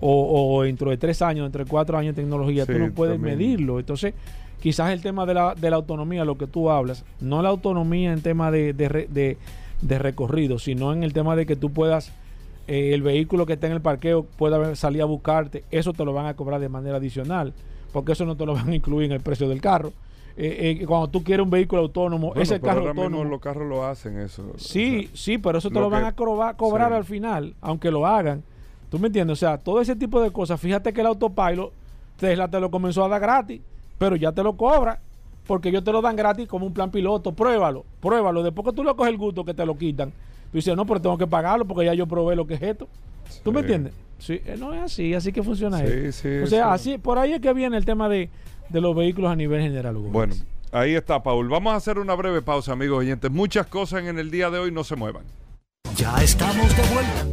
[0.00, 3.14] o, o dentro de tres años, dentro de cuatro años de tecnología, tú no puedes
[3.14, 3.38] también.
[3.38, 3.78] medirlo.
[3.78, 4.14] Entonces,
[4.60, 8.12] quizás el tema de la, de la autonomía, lo que tú hablas, no la autonomía
[8.12, 9.38] en tema de, de, re- de-
[9.82, 12.10] de recorrido, sino en el tema de que tú puedas,
[12.66, 16.12] eh, el vehículo que está en el parqueo pueda salir a buscarte, eso te lo
[16.12, 17.52] van a cobrar de manera adicional,
[17.92, 19.92] porque eso no te lo van a incluir en el precio del carro.
[20.36, 23.24] Eh, eh, cuando tú quieres un vehículo autónomo, Bueno, ese carro autónomo.
[23.24, 24.42] los carros lo hacen eso.
[24.56, 26.94] Sí, O sea, sí, pero eso te lo lo, van que- a cobrar, cobrar sí.
[26.94, 28.42] al final, aunque lo hagan.
[28.90, 29.34] ¿Tú me entiendes?
[29.34, 30.60] O sea, todo ese tipo de cosas.
[30.60, 31.72] Fíjate que el autopilot,
[32.18, 33.60] Tesla te lo comenzó a dar gratis,
[33.98, 35.00] pero ya te lo cobra,
[35.46, 37.32] porque ellos te lo dan gratis como un plan piloto.
[37.32, 38.42] Pruébalo, pruébalo.
[38.42, 41.00] Después que tú le coges el gusto que te lo quitan, tú dices, no, pero
[41.00, 42.86] tengo que pagarlo porque ya yo probé lo que es esto.
[43.42, 43.92] ¿Tú me entiendes?
[44.18, 46.22] Sí, eh, no es así, así que funciona Sí, esto.
[46.22, 46.90] sí, o sea, sí.
[46.92, 48.28] así, por ahí es que viene el tema de,
[48.68, 49.96] de los vehículos a nivel general.
[49.96, 50.10] Hugo.
[50.10, 50.34] Bueno,
[50.70, 51.48] ahí está, Paul.
[51.48, 53.30] Vamos a hacer una breve pausa, amigos oyentes.
[53.30, 55.24] Muchas cosas en el día de hoy, no se muevan.
[55.96, 57.26] Ya estamos de vuelta.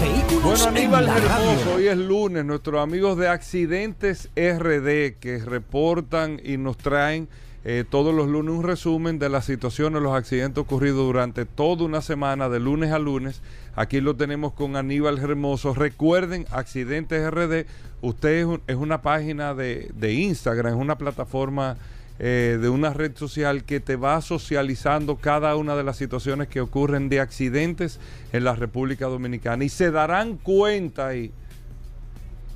[0.00, 1.50] Vehículos Bueno, en Aníbal la radio.
[1.50, 2.44] Hermoso, hoy es lunes.
[2.44, 7.28] Nuestros amigos de Accidentes RD que reportan y nos traen
[7.64, 12.00] eh, todos los lunes un resumen de las situaciones, los accidentes ocurridos durante toda una
[12.02, 13.42] semana, de lunes a lunes.
[13.74, 15.74] Aquí lo tenemos con Aníbal Hermoso.
[15.74, 17.66] Recuerden, Accidentes RD,
[18.00, 21.76] usted es, un- es una página de, de Instagram, es una plataforma
[22.20, 26.60] eh, de una red social que te va socializando cada una de las situaciones que
[26.60, 28.00] ocurren de accidentes
[28.32, 31.30] en la República Dominicana y se darán cuenta ahí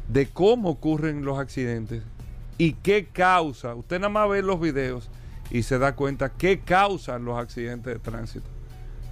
[0.09, 2.03] de cómo ocurren los accidentes
[2.63, 3.75] y qué causa.
[3.75, 5.11] Usted nada más ve los videos
[5.51, 8.47] y se da cuenta qué causan los accidentes de tránsito.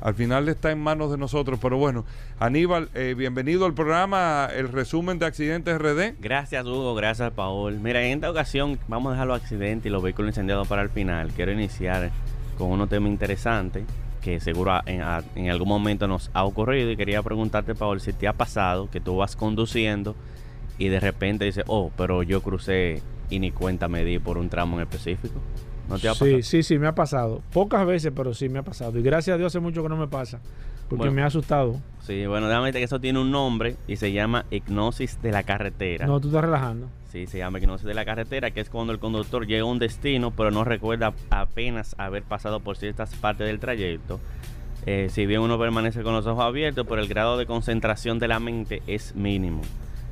[0.01, 2.05] Al final está en manos de nosotros, pero bueno,
[2.39, 6.15] Aníbal, eh, bienvenido al programa, el resumen de accidentes RD.
[6.21, 7.81] Gracias Hugo, gracias Paul.
[7.81, 10.91] Mira, en esta ocasión vamos a dejar los accidentes y los vehículos incendiados para el
[10.91, 11.33] final.
[11.35, 12.13] Quiero iniciar
[12.57, 13.83] con unos temas interesantes
[14.23, 18.33] que seguro en algún momento nos ha ocurrido y quería preguntarte Paul si te ha
[18.33, 20.15] pasado que tú vas conduciendo
[20.79, 24.49] y de repente dices, oh, pero yo crucé y ni cuenta me di por un
[24.49, 25.41] tramo en específico.
[25.89, 26.31] ¿No te ha pasado?
[26.31, 27.43] Sí, sí, sí, me ha pasado.
[27.53, 28.99] Pocas veces, pero sí me ha pasado.
[28.99, 30.41] Y gracias a Dios hace mucho que no me pasa.
[30.89, 31.13] Porque Bueno.
[31.13, 31.77] me ha asustado.
[32.01, 36.07] Sí, bueno, déjame que eso tiene un nombre y se llama hipnosis de la carretera.
[36.07, 36.89] No, tú estás relajando.
[37.11, 39.79] Sí, se llama hipnosis de la carretera, que es cuando el conductor llega a un
[39.79, 44.19] destino, pero no recuerda apenas haber pasado por ciertas partes del trayecto.
[44.87, 48.29] Eh, si bien uno permanece con los ojos abiertos, pero el grado de concentración de
[48.29, 49.61] la mente es mínimo.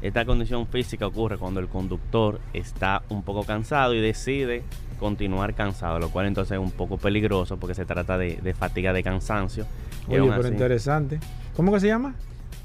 [0.00, 4.62] Esta condición física ocurre cuando el conductor está un poco cansado y decide
[5.00, 8.92] continuar cansado, lo cual entonces es un poco peligroso porque se trata de, de fatiga
[8.92, 9.64] de cansancio.
[10.08, 11.18] Oye, pero así- interesante.
[11.56, 12.14] ¿Cómo que se llama?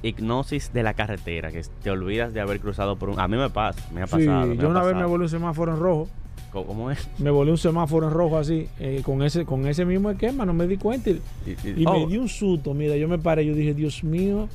[0.03, 3.19] Hipnosis de la carretera, que te olvidas de haber cruzado por un...
[3.19, 4.47] A mí me pasa, me ha Sí, pasado.
[4.47, 6.07] me yo ha una vez me volví un semáforo en rojo.
[6.51, 7.07] ¿Cómo- ¿Cómo es?
[7.19, 10.53] Me volví un semáforo en rojo así, eh, con ese con ese mismo esquema, no
[10.53, 11.09] me di cuenta.
[11.09, 14.03] Y, Y, y oh, me di un susto, mira, yo me paré, yo dije, Dios
[14.03, 14.47] mío,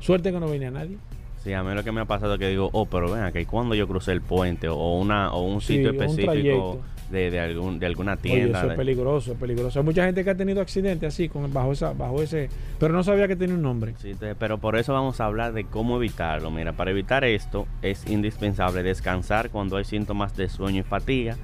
[0.00, 0.96] suerte que no venía nadie.
[1.44, 3.44] Sí, a mí lo que me ha pasado es que digo, oh, pero ven ¿y
[3.46, 7.86] cuando yo crucé el puente o una o un sitio específico de, de, algún, de
[7.86, 8.60] alguna Oye, tienda?
[8.60, 9.80] eso es peligroso, es peligroso.
[9.80, 13.02] Hay mucha gente que ha tenido accidentes así, con, bajo, esa, bajo ese, pero no
[13.02, 13.94] sabía que tenía un nombre.
[13.98, 16.50] Sí, te- pero por eso vamos a hablar de cómo evitarlo.
[16.52, 21.36] Mira, para evitar esto es indispensable descansar cuando hay síntomas de sueño y fatiga.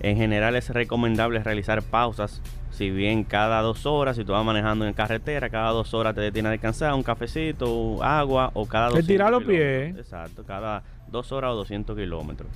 [0.00, 4.86] En general es recomendable realizar pausas, si bien cada dos horas, si tú vas manejando
[4.86, 9.00] en carretera, cada dos horas te detienes a descansar, un cafecito, agua o cada 200
[9.00, 9.96] Estirar los pies.
[9.96, 12.48] Exacto, cada dos horas o 200 kilómetros.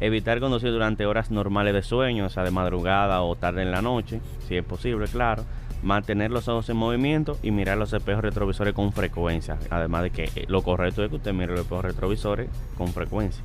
[0.00, 3.82] Evitar conducir durante horas normales de sueño, o sea, de madrugada o tarde en la
[3.82, 5.44] noche, si es posible, claro.
[5.82, 9.58] mantener los ojos en movimiento y mirar los espejos retrovisores con frecuencia.
[9.70, 13.42] Además de que eh, lo correcto es que usted mire los espejos retrovisores con frecuencia.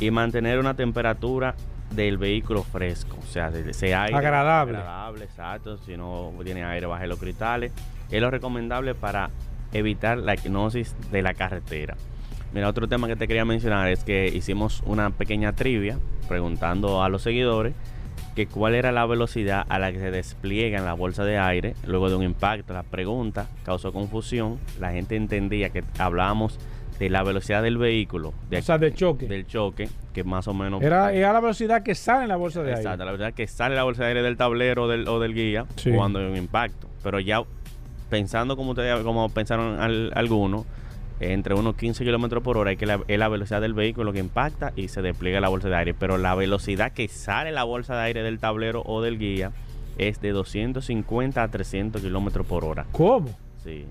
[0.00, 1.54] Y mantener una temperatura
[1.90, 4.78] del vehículo fresco, o sea, de ese aire Agradable.
[4.78, 7.72] agradable, exacto, si no tiene aire baje los cristales,
[8.10, 9.30] es lo recomendable para
[9.72, 11.96] evitar la hipnosis de la carretera.
[12.52, 15.98] Mira, otro tema que te quería mencionar es que hicimos una pequeña trivia
[16.28, 17.74] preguntando a los seguidores
[18.34, 21.74] que cuál era la velocidad a la que se despliega en la bolsa de aire
[21.86, 22.72] luego de un impacto.
[22.72, 26.58] La pregunta causó confusión, la gente entendía que hablábamos
[27.00, 29.26] de la velocidad del vehículo, de, O sea, de choque.
[29.26, 32.62] del choque, que más o menos Era, era la velocidad que sale en la bolsa
[32.62, 33.04] de Exacto, aire.
[33.06, 35.64] la verdad es que sale la bolsa de aire del tablero del- o del guía
[35.76, 35.90] Sí.
[35.90, 36.88] cuando hay un impacto.
[37.02, 37.42] Pero ya
[38.10, 40.66] pensando como ustedes, como pensaron al- algunos,
[41.20, 44.18] entre unos 15 kilómetros por hora es que la, es la velocidad del vehículo que
[44.20, 45.94] impacta y se despliega la bolsa de aire.
[45.94, 49.52] Pero la velocidad que sale la bolsa de aire del tablero o del guía
[49.98, 52.84] es de 250 a 300 kilómetros por hora.
[52.92, 53.30] ¿Cómo?
[53.64, 53.86] Sí.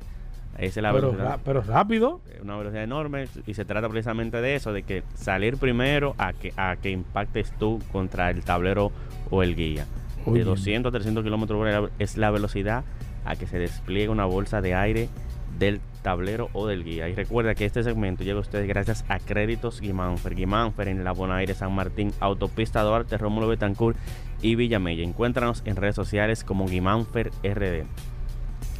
[0.59, 2.21] Es la Pero, velocidad pero rápido.
[2.41, 6.53] una velocidad enorme y se trata precisamente de eso, de que salir primero a que,
[6.57, 8.91] a que impactes tú contra el tablero
[9.29, 9.85] o el guía.
[10.25, 10.39] Oye.
[10.39, 12.83] De 200 a 300 kilómetros por hora es la velocidad
[13.25, 15.09] a que se despliega una bolsa de aire
[15.57, 17.07] del tablero o del guía.
[17.09, 20.35] Y recuerda que este segmento llega a ustedes gracias a Créditos Guimánfer.
[20.35, 23.97] Guimánfer en la Bonaire, San Martín, Autopista Duarte, Rómulo Betancourt
[24.41, 25.03] y Villamella.
[25.03, 27.85] Encuéntranos en redes sociales como Guimánfer RD.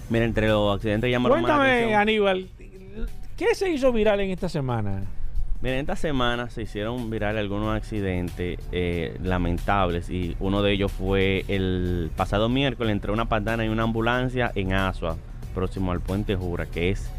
[0.09, 2.47] Mira, entre los accidentes que llamaron más la Cuéntame, atención- Aníbal,
[3.37, 5.03] ¿qué se hizo viral en esta semana?
[5.61, 11.43] Miren, esta semana se hicieron viral algunos accidentes eh, lamentables y uno de ellos fue
[11.49, 15.17] el pasado miércoles entre una patana y una ambulancia en Asua,
[15.53, 17.11] próximo al puente Jura, que es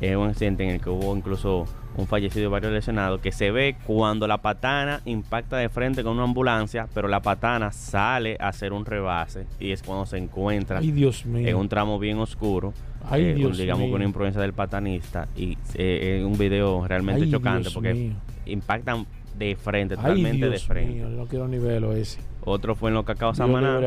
[0.00, 3.76] un accidente en el que hubo incluso un fallecido y varios lesionados, que se ve
[3.86, 8.72] cuando la patana impacta de frente con una ambulancia, pero la patana sale a hacer
[8.72, 11.46] un rebase y es cuando se encuentra Ay, Dios mío.
[11.48, 12.72] en un tramo bien oscuro.
[13.10, 17.24] Ay, eh, Dios digamos con una imprudencia del patanista y eh, es un video realmente
[17.24, 18.12] Ay, chocante Dios porque mío.
[18.46, 20.92] impactan de frente, totalmente de frente.
[20.94, 22.20] mío, no quiero ni verlo ese.
[22.44, 23.78] Otro fue en los Cacao Samaná,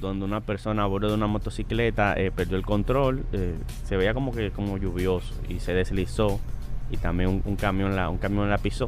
[0.00, 4.14] donde una persona a bordo de una motocicleta eh, perdió el control, eh, se veía
[4.14, 6.38] como que como lluvioso y se deslizó
[6.90, 8.86] y también un, un camión la un camión la pisó.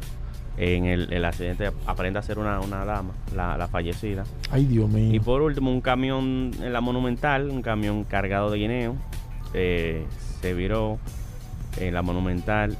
[0.57, 4.25] En el, el accidente aparenta ser una, una dama, la, la fallecida.
[4.51, 5.13] Ay, Dios mío.
[5.15, 8.95] Y por último, un camión en la Monumental, un camión cargado de guineo,
[9.53, 10.05] eh,
[10.41, 10.99] se viró
[11.77, 12.75] en la Monumental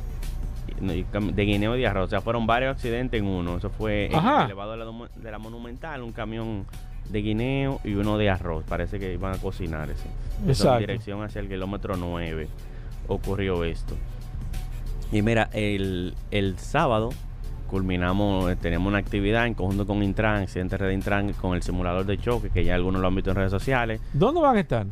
[0.82, 2.08] de guineo y de arroz.
[2.08, 3.58] O sea, fueron varios accidentes en uno.
[3.58, 4.40] Eso fue en Ajá.
[4.40, 6.66] el elevado de la, domo- de la Monumental, un camión
[7.10, 8.66] de guineo y uno de arroz.
[8.68, 10.08] Parece que iban a cocinar ese.
[10.44, 10.74] Eso Exacto.
[10.76, 12.48] En dirección hacia el kilómetro 9
[13.08, 13.96] ocurrió esto.
[15.12, 17.10] Y mira, el, el sábado
[17.68, 22.06] culminamos, eh, tenemos una actividad en conjunto con Intran, Accidente Red Intran, con el simulador
[22.06, 24.02] de choque, que ya algunos lo han visto en redes sociales.
[24.14, 24.86] ¿Dónde van a estar?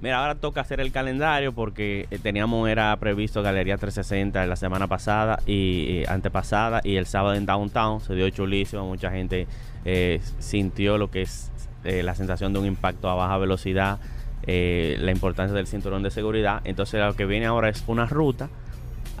[0.00, 4.88] Mira, ahora toca hacer el calendario porque eh, teníamos, era previsto Galería 360 la semana
[4.88, 9.46] pasada y eh, antepasada y el sábado en Downtown se dio chulísimo, mucha gente
[9.84, 11.52] eh, sintió lo que es
[11.84, 13.98] eh, la sensación de un impacto a baja velocidad,
[14.46, 16.60] eh, la importancia del cinturón de seguridad.
[16.64, 18.48] Entonces lo que viene ahora es una ruta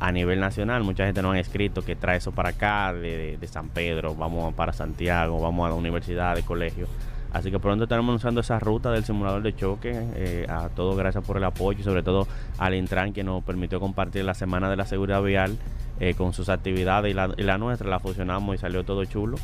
[0.04, 0.82] a nivel nacional.
[0.82, 4.52] Mucha gente nos ha escrito que trae eso para acá, de, de- San Pedro, vamos
[4.54, 6.86] para Santiago, vamos a la universidad, de colegio.
[7.32, 9.92] Así que pronto estaremos anunciando esa ruta del simulador de choque.
[10.16, 12.26] eh, a todos gracias por el apoyo y sobre todo
[12.58, 15.56] al Intran que nos permitió compartir la semana de la seguridad vial
[16.00, 17.88] eh, con sus actividades y la, y la nuestra.
[17.88, 19.36] La fusionamos y salió todo chulo.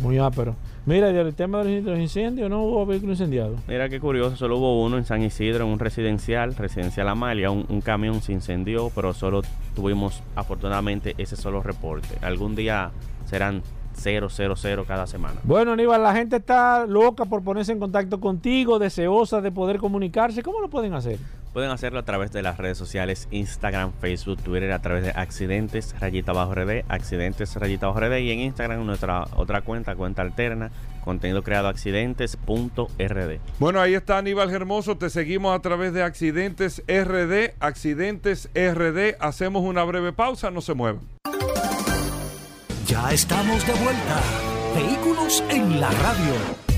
[0.00, 0.54] Muy ápero.
[0.86, 3.56] Mira, y el tema de los incendios, no hubo vehículo incendiado.
[3.66, 7.66] Mira qué curioso, solo hubo uno en San Isidro, en un residencial, residencial Amalia, un,
[7.68, 9.42] un camión se incendió, pero solo
[9.74, 12.08] tuvimos afortunadamente ese solo reporte.
[12.22, 12.90] Algún día
[13.26, 13.62] serán
[13.98, 14.28] 000
[14.86, 15.40] cada semana.
[15.42, 20.42] Bueno, Aníbal, la gente está loca por ponerse en contacto contigo, deseosa de poder comunicarse.
[20.42, 21.18] ¿Cómo lo pueden hacer?
[21.52, 25.94] Pueden hacerlo a través de las redes sociales Instagram, Facebook, Twitter, a través de Accidentes
[25.98, 30.70] Rayita Bajo RD, Accidentes Rayita Bajo RD y en Instagram nuestra otra cuenta, cuenta alterna,
[31.04, 33.38] contenido creado accidentes.rd.
[33.58, 34.98] Bueno, ahí está Aníbal Hermoso.
[34.98, 37.54] Te seguimos a través de Accidentes RD.
[37.60, 39.16] Accidentes RD.
[39.18, 40.50] Hacemos una breve pausa.
[40.50, 41.00] No se muevan.
[42.86, 44.20] Ya estamos de vuelta.
[44.74, 46.77] Vehículos en la radio.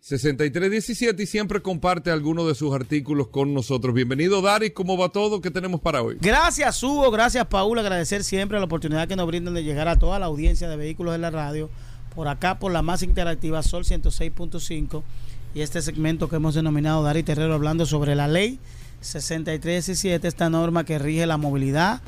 [0.00, 3.94] 6317 y siempre comparte algunos de sus artículos con nosotros.
[3.94, 5.40] Bienvenido Daris, ¿cómo va todo?
[5.40, 6.16] ¿Qué tenemos para hoy?
[6.20, 7.10] Gracias, Hugo.
[7.10, 7.78] Gracias, Paul.
[7.78, 11.14] Agradecer siempre la oportunidad que nos brindan de llegar a toda la audiencia de vehículos
[11.14, 11.70] en la radio
[12.14, 15.02] por acá por la más interactiva Sol 106.5
[15.54, 18.58] y este segmento que hemos denominado Dari Terrero hablando sobre la ley
[19.00, 22.00] 6317, esta norma que rige la movilidad,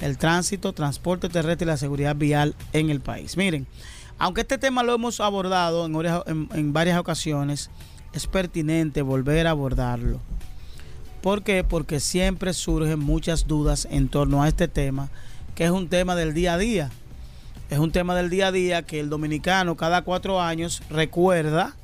[0.00, 3.36] el tránsito, transporte terrestre y la seguridad vial en el país.
[3.36, 3.66] Miren,
[4.18, 7.70] aunque este tema lo hemos abordado en, varias ocasiones,
[8.12, 10.20] es pertinente volver a abordarlo.
[11.20, 11.64] ¿Por qué?
[11.64, 15.08] Porque siempre surgen muchas dudas en torno a este tema,
[15.54, 16.90] que es un tema del día a día.
[17.70, 21.74] Es un tema del día a día que el dominicano cada cuatro años recuerda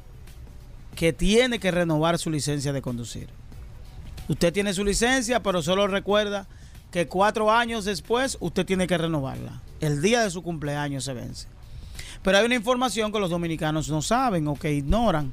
[0.94, 3.28] que tiene que renovar su licencia de conducir.
[4.28, 6.46] Usted tiene su licencia, pero solo recuerda
[6.92, 9.62] que cuatro años después usted tiene que renovarla.
[9.80, 11.48] El día de su cumpleaños se vence.
[12.22, 15.32] Pero hay una información que los dominicanos no saben o que ignoran.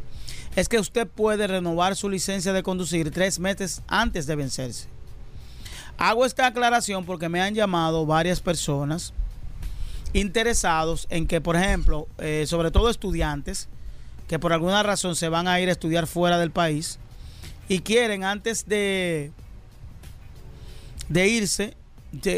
[0.56, 4.88] Es que usted puede renovar su licencia de conducir tres meses antes de vencerse.
[5.97, 9.13] Hago esta aclaración porque me han llamado varias personas
[10.13, 13.67] interesados en que, por ejemplo, eh, sobre todo estudiantes,
[14.28, 17.00] que por alguna razón se van a ir a estudiar fuera del país
[17.69, 19.32] y quieren antes de,
[21.10, 21.76] de irse,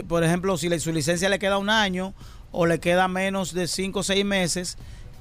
[0.08, 2.14] por ejemplo, si su licencia le queda un año
[2.52, 4.78] o le queda menos de 5 o 6 meses,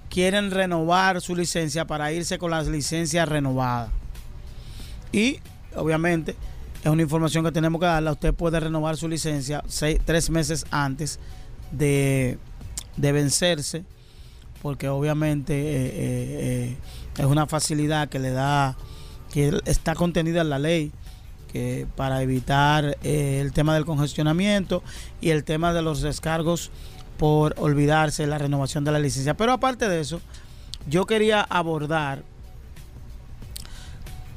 [0.09, 3.91] quieren renovar su licencia para irse con la licencia renovada.
[5.12, 5.41] Y
[5.75, 6.37] obviamente
[6.83, 8.11] es una información que tenemos que darle.
[8.11, 11.19] Usted puede renovar su licencia seis, tres meses antes
[11.73, 12.38] de,
[12.97, 13.85] de vencerse,
[14.62, 16.77] porque obviamente eh, eh, eh,
[17.19, 18.77] es una facilidad que le da,
[19.33, 20.93] que está contenida en la ley
[21.53, 24.83] que para evitar el tema del congestionamiento
[25.23, 26.71] y el tema de los descargos
[27.19, 29.35] por olvidarse la renovación de la licencia.
[29.35, 30.21] Pero aparte de eso,
[30.89, 32.23] yo quería abordar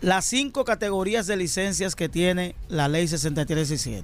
[0.01, 4.03] las cinco categorías de licencias que tiene la ley 6317.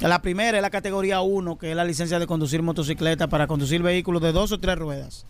[0.00, 3.82] La primera es la categoría 1, que es la licencia de conducir motocicleta para conducir
[3.82, 5.26] vehículos de dos o tres ruedas.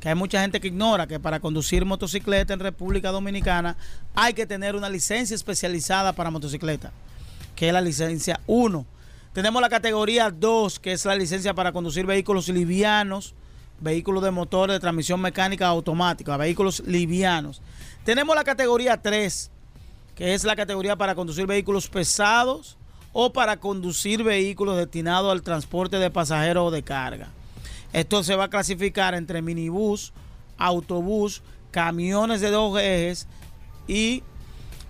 [0.00, 3.76] Que hay mucha gente que ignora que para conducir motocicleta en República Dominicana
[4.16, 6.90] hay que tener una licencia especializada para motocicleta,
[7.54, 8.84] que es la licencia 1
[9.32, 13.34] tenemos la categoría 2, que es la licencia para conducir vehículos livianos,
[13.80, 17.62] vehículos de motor de transmisión mecánica automática, vehículos livianos.
[18.04, 19.50] Tenemos la categoría 3,
[20.14, 22.76] que es la categoría para conducir vehículos pesados
[23.12, 27.28] o para conducir vehículos destinados al transporte de pasajeros o de carga.
[27.92, 30.12] Esto se va a clasificar entre minibús,
[30.58, 33.26] autobús, camiones de dos ejes
[33.88, 34.22] y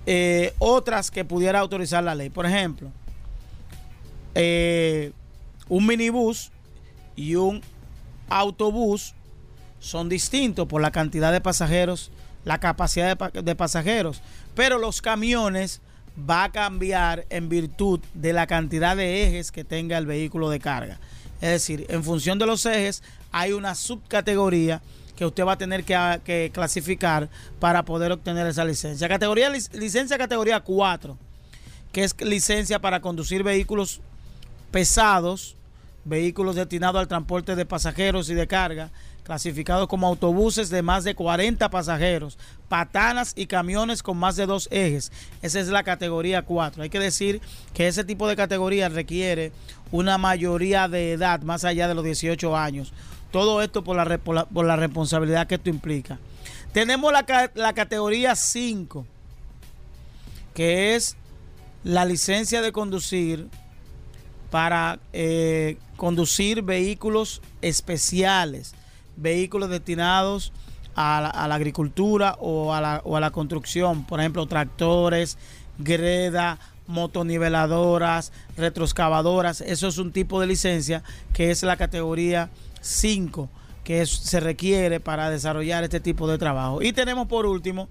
[0.06, 2.28] eh, otras que pudiera autorizar la ley.
[2.30, 2.90] Por ejemplo,
[4.34, 5.12] eh,
[5.68, 6.50] un minibús
[7.16, 7.62] y un
[8.28, 9.14] autobús
[9.80, 12.10] son distintos por la cantidad de pasajeros,
[12.44, 14.22] la capacidad de, pasajeros,
[14.54, 15.80] pero los camiones
[16.18, 20.60] va a cambiar en virtud de la cantidad de ejes que tenga el vehículo de
[20.60, 20.98] carga.
[21.40, 24.80] Es decir, en función de los ejes hay una subcategoría
[25.16, 29.08] que usted va a tener que, clasificar para poder obtener esa licencia.
[29.08, 31.16] Categoría licencia categoría 4,
[31.92, 34.00] que es licencia para conducir vehículos
[34.72, 35.54] pesados,
[36.04, 38.90] vehículos destinados al transporte de pasajeros y de carga,
[39.22, 44.68] clasificados como autobuses de más de 40 pasajeros, patanas y camiones con más de dos
[44.72, 45.12] ejes.
[45.42, 46.82] Esa es la categoría 4.
[46.82, 47.40] Hay que decir
[47.72, 49.52] que ese tipo de categoría requiere
[49.92, 52.92] una mayoría de edad más allá de los 18 años.
[53.30, 56.18] Todo esto por la, por la, responsabilidad que esto implica.
[56.72, 59.06] Tenemos la, la categoría 5,
[60.54, 61.16] que es
[61.84, 63.48] la licencia de conducir
[64.52, 68.74] para eh, conducir vehículos especiales,
[69.16, 70.52] vehículos destinados
[70.94, 75.38] a la, agricultura o a la, construcción, por ejemplo, tractores,
[75.78, 79.62] greda, motoniveladoras, retroexcavadoras.
[79.62, 82.50] Eso es un tipo de licencia que es la categoría
[82.82, 83.48] 5
[83.84, 86.82] que se requiere para desarrollar este tipo de trabajo.
[86.82, 87.88] Y tenemos por último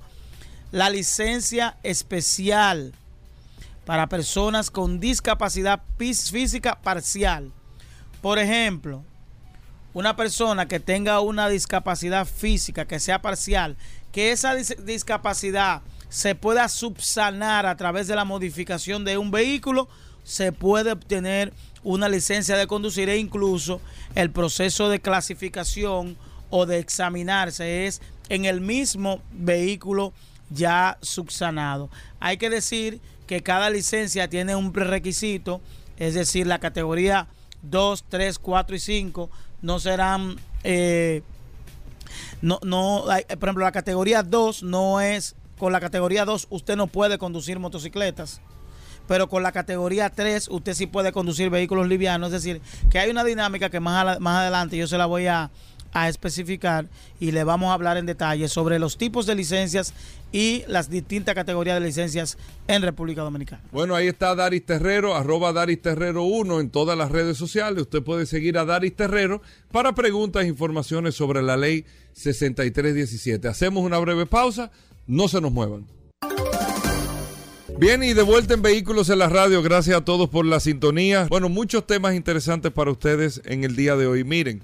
[0.72, 2.94] la licencia especial
[3.86, 7.52] para personas con discapacidad física parcial.
[8.22, 9.04] Por ejemplo,
[9.94, 13.76] una persona que tenga una discapacidad física que sea parcial,
[14.12, 19.88] que esa discapacidad se pueda subsanar a través de la modificación de un vehículo,
[20.24, 21.54] se puede obtener
[21.84, 23.82] una licencia de conducir e incluso
[24.14, 26.18] el proceso de clasificación
[26.50, 30.14] o de examinarse es en el mismo vehículo
[30.50, 31.90] ya subsanado.
[32.20, 33.02] Hay que decir
[33.32, 35.62] que cada licencia tiene un prerequisito,
[35.96, 37.30] es decir, la categoría
[37.62, 39.30] 2, 3, 4 y 5
[39.62, 40.36] no serán...
[40.66, 41.22] Eh,
[42.42, 46.88] no, no, por ejemplo, la categoría 2 no es, con la categoría 2 usted no
[46.88, 48.42] puede conducir motocicletas,
[49.08, 53.10] pero con la categoría 3 usted sí puede conducir vehículos livianos, es decir, que hay
[53.10, 55.52] una dinámica que más, más adelante yo se la voy a,
[55.94, 56.88] a especificar
[57.20, 59.94] y le vamos a hablar en detalle sobre los tipos de licencias
[60.32, 62.38] y las distintas categorías de licencias
[62.68, 63.62] en República Dominicana.
[63.72, 67.84] Bueno, ahí está Daris Terrero, arroba Daris Terrero 1 en todas las redes sociales.
[67.84, 73.48] Usted puede seguir a Daris Terrero para preguntas e informaciones sobre la ley 6317.
[73.48, 74.72] Hacemos una breve pausa,
[75.08, 75.86] no se nos muevan.
[77.82, 79.64] Bien, y de vuelta en Vehículos en la Radio.
[79.64, 81.26] Gracias a todos por la sintonía.
[81.30, 84.24] Bueno, muchos temas interesantes para ustedes en el día de hoy.
[84.24, 84.62] Miren,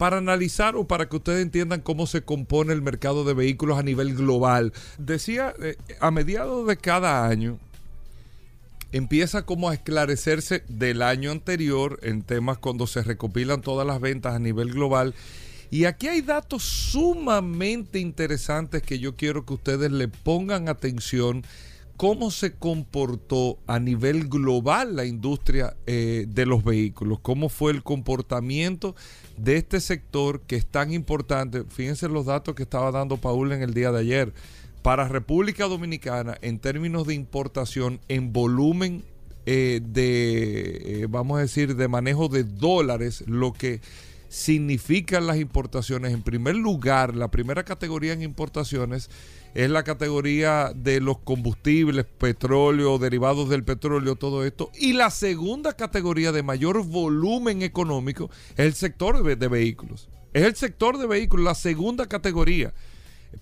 [0.00, 3.82] para analizar o para que ustedes entiendan cómo se compone el mercado de vehículos a
[3.82, 4.72] nivel global.
[4.96, 7.58] Decía, eh, a mediados de cada año
[8.92, 14.34] empieza como a esclarecerse del año anterior en temas cuando se recopilan todas las ventas
[14.34, 15.14] a nivel global.
[15.70, 21.44] Y aquí hay datos sumamente interesantes que yo quiero que ustedes le pongan atención
[22.00, 27.82] cómo se comportó a nivel global la industria eh, de los vehículos, cómo fue el
[27.82, 28.96] comportamiento
[29.36, 31.62] de este sector que es tan importante.
[31.68, 34.32] Fíjense los datos que estaba dando Paul en el día de ayer.
[34.80, 39.04] Para República Dominicana, en términos de importación, en volumen
[39.44, 43.82] eh, de, eh, vamos a decir, de manejo de dólares, lo que
[44.30, 46.14] significan las importaciones.
[46.14, 49.10] En primer lugar, la primera categoría en importaciones
[49.54, 54.70] es la categoría de los combustibles, petróleo, derivados del petróleo, todo esto.
[54.78, 60.08] Y la segunda categoría de mayor volumen económico es el sector de, vehículos.
[60.32, 62.72] Es el sector de vehículos, la segunda categoría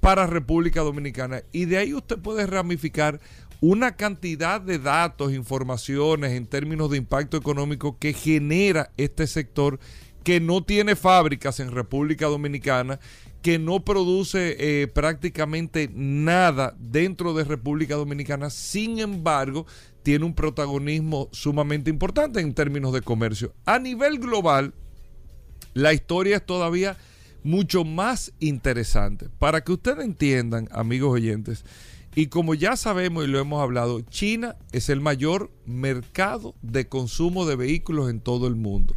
[0.01, 1.43] para República Dominicana.
[1.53, 3.21] Y de ahí usted puede ramificar
[3.61, 9.79] una cantidad de datos, informaciones en términos de impacto económico que genera este sector
[10.23, 13.01] que no tiene fábricas en República Dominicana
[13.43, 19.67] que no produce eh, prácticamente nada dentro de República Dominicana, sin embargo,
[20.03, 23.55] tiene un protagonismo sumamente importante en términos de comercio.
[23.65, 24.75] A nivel global,
[25.75, 26.97] la historia es todavía
[27.45, 29.29] mucho más interesante.
[29.39, 31.65] Para que ustedes entiendan, amigos oyentes,
[32.15, 37.47] y como ya sabemos y lo hemos hablado, China es el mayor mercado de consumo
[37.47, 38.95] de vehículos en todo el mundo.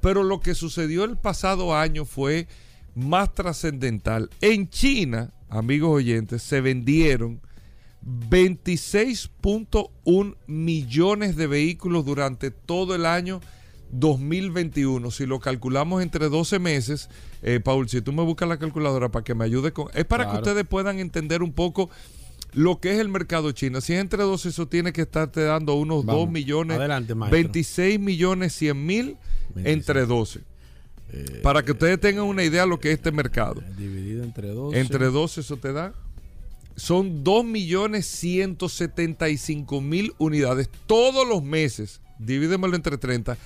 [0.00, 2.48] Pero lo que sucedió el pasado año fue
[2.96, 4.30] más trascendental.
[4.40, 7.40] En China, amigos oyentes, se vendieron
[8.04, 13.40] 26.1 millones de vehículos durante todo el año
[13.90, 15.10] 2021.
[15.10, 17.08] Si lo calculamos entre 12 meses,
[17.42, 19.88] eh, Paul, si tú me buscas la calculadora para que me ayude con...
[19.94, 21.90] Es para que ustedes puedan entender un poco
[22.52, 23.82] lo que es el mercado chino.
[23.82, 28.54] Si es entre 12, eso tiene que estarte dando unos 2 millones, Adelante, 26 millones
[28.54, 29.18] 100 mil
[29.56, 30.55] entre 12.
[31.12, 33.62] Eh, Para que ustedes tengan una idea de lo que es este mercado.
[33.76, 34.80] Dividido entre 12.
[34.80, 35.94] Entre 12 eso te da.
[36.76, 42.02] Son 2.175.000 unidades todos los meses.
[42.18, 43.38] Divídemelo entre 30.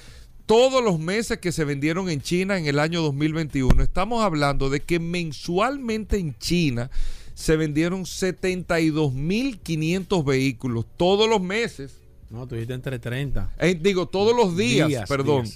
[0.46, 3.80] Todos los meses que se vendieron en China en el año 2021.
[3.82, 6.90] Estamos hablando de que mensualmente en China
[7.34, 11.94] se vendieron 72.500 vehículos todos los meses.
[12.30, 13.54] No, tú dijiste entre 30.
[13.61, 15.46] Eh, digo, todos los días, perdón.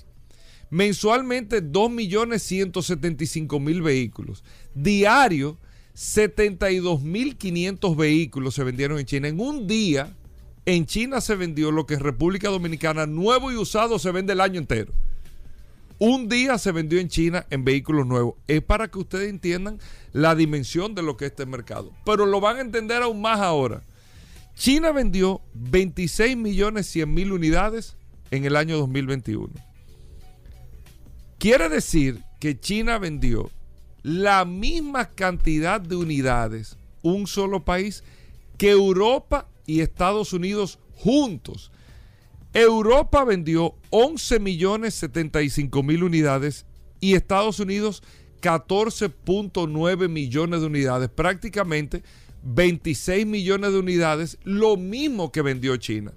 [0.75, 4.43] Mensualmente 2.175.000 vehículos.
[4.75, 5.57] Diario
[5.95, 9.29] 72.500 vehículos se vendieron en China.
[9.29, 10.16] En un día
[10.66, 14.41] en China se vendió lo que en República Dominicana nuevo y usado se vende el
[14.41, 14.93] año entero.
[16.01, 18.35] Un día se vendió en China en vehículos nuevos.
[18.49, 19.79] Es para que ustedes entiendan
[20.12, 21.93] la dimensión de lo que es este mercado.
[22.05, 23.85] Pero lo van a entender aún más ahora.
[24.57, 27.97] China vendió 26 millones 100 mil unidades
[28.33, 29.53] en el año 2021.
[31.45, 33.51] Quiere decir que China vendió
[34.03, 38.03] la misma cantidad de unidades, un solo país,
[38.57, 41.70] que Europa y Estados Unidos juntos.
[42.55, 46.64] Europa vendió 11 millones 75 mil unidades
[46.99, 48.03] y Estados Unidos
[48.40, 52.03] 14.9 millones de unidades, prácticamente
[52.42, 56.14] 26 millones de unidades, lo mismo que vendió China.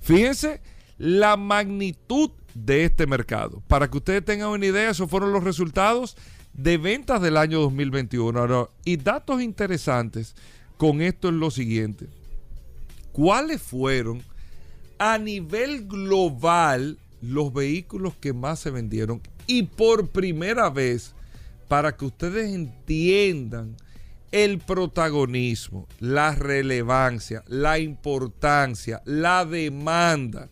[0.00, 0.62] Fíjense
[0.96, 2.30] la magnitud
[2.64, 3.62] de este mercado.
[3.68, 6.16] Para que ustedes tengan una idea, esos fueron los resultados
[6.52, 8.70] de ventas del año 2021.
[8.84, 10.34] y datos interesantes
[10.76, 12.06] con esto es lo siguiente.
[13.12, 14.22] ¿Cuáles fueron
[14.98, 19.20] a nivel global los vehículos que más se vendieron?
[19.46, 21.14] Y por primera vez,
[21.68, 23.76] para que ustedes entiendan
[24.30, 30.48] el protagonismo, la relevancia, la importancia, la demanda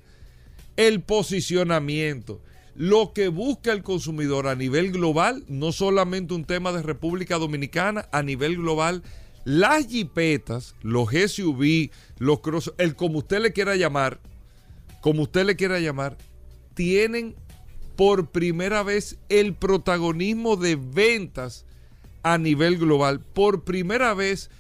[0.77, 2.41] el posicionamiento,
[2.75, 8.09] lo que busca el consumidor a nivel global, no solamente un tema de República Dominicana,
[8.13, 9.03] a nivel global,
[9.45, 14.21] las jipetas, los SUV, los cross, el como usted le quiera llamar,
[15.01, 16.19] como usted le quiera llamar,
[16.75, 17.37] tienen
[17.97, 21.65] por primera vez el protagonismo de ventas
[22.23, 23.21] a nivel global.
[23.21, 24.51] Por primera vez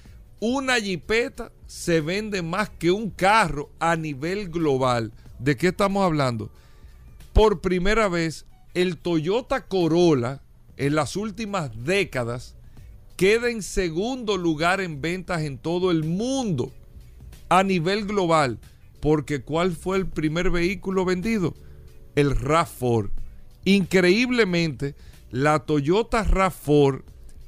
[0.40, 5.12] una jipeta se vende más que un carro a nivel global.
[5.38, 6.50] ¿De qué estamos hablando?
[7.32, 10.42] Por primera vez el Toyota Corolla
[10.76, 12.56] en las últimas décadas
[13.16, 16.72] queda en segundo lugar en ventas en todo el mundo
[17.48, 18.58] a nivel global.
[19.00, 21.54] Porque ¿cuál fue el primer vehículo vendido?
[22.14, 23.10] El RAV4.
[23.64, 24.94] Increíblemente,
[25.30, 27.02] la Toyota RAV4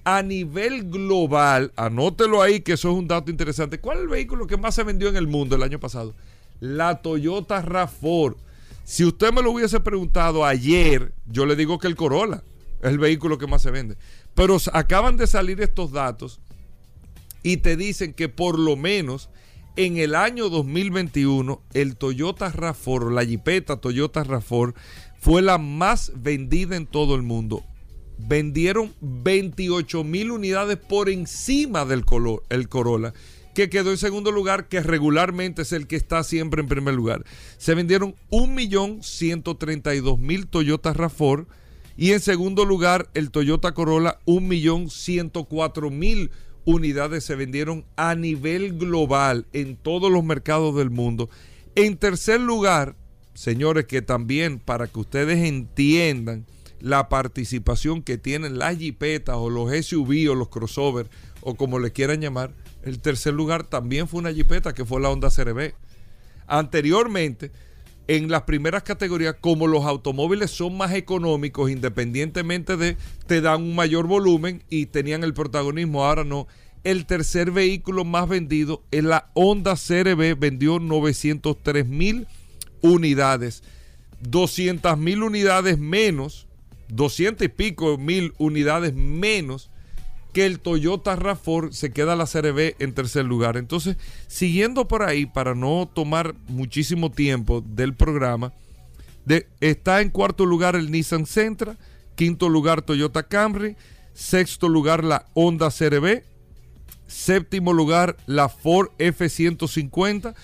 [0.04, 3.78] a nivel global, anótelo ahí que eso es un dato interesante.
[3.78, 6.14] ¿Cuál es el vehículo que más se vendió en el mundo el año pasado?
[6.60, 8.36] La Toyota RAV4.
[8.84, 12.42] Si usted me lo hubiese preguntado ayer, yo le digo que el Corolla
[12.80, 13.96] es el vehículo que más se vende.
[14.34, 16.40] Pero acaban de salir estos datos
[17.42, 19.30] y te dicen que por lo menos
[19.76, 24.74] en el año 2021 el Toyota RAV4, la Jeepeta Toyota RAV4
[25.20, 27.64] fue la más vendida en todo el mundo.
[28.18, 33.14] Vendieron 28 mil unidades por encima del color, el Corolla,
[33.54, 37.24] que quedó en segundo lugar, que regularmente es el que está siempre en primer lugar.
[37.56, 41.46] Se vendieron 1.132.000 Toyota RAV4
[41.96, 46.30] y en segundo lugar el Toyota Corolla 1.104.000
[46.64, 51.28] unidades se vendieron a nivel global en todos los mercados del mundo.
[51.74, 52.94] En tercer lugar,
[53.34, 56.44] señores, que también para que ustedes entiendan
[56.80, 61.08] la participación que tienen las jipetas o los SUV o los crossover
[61.48, 65.08] o como le quieran llamar, el tercer lugar también fue una jipeta que fue la
[65.08, 65.72] Honda CRB.
[66.46, 67.50] Anteriormente,
[68.06, 73.74] en las primeras categorías, como los automóviles son más económicos, independientemente de, te dan un
[73.74, 76.46] mayor volumen y tenían el protagonismo, ahora no.
[76.84, 82.26] El tercer vehículo más vendido es la Honda CRB, vendió 903 mil
[82.82, 83.62] unidades,
[84.20, 86.46] 200 mil unidades menos,
[86.88, 89.70] 200 y pico mil unidades menos
[90.40, 93.56] el Toyota RAV4 se queda la CRB en tercer lugar.
[93.56, 98.52] Entonces, siguiendo por ahí, para no tomar muchísimo tiempo del programa,
[99.24, 101.76] de, está en cuarto lugar el Nissan Sentra,
[102.14, 103.76] quinto lugar Toyota Camry,
[104.12, 106.22] sexto lugar la Honda CRB,
[107.06, 110.34] séptimo lugar la Ford F150,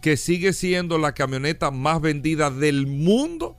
[0.00, 3.56] que sigue siendo la camioneta más vendida del mundo.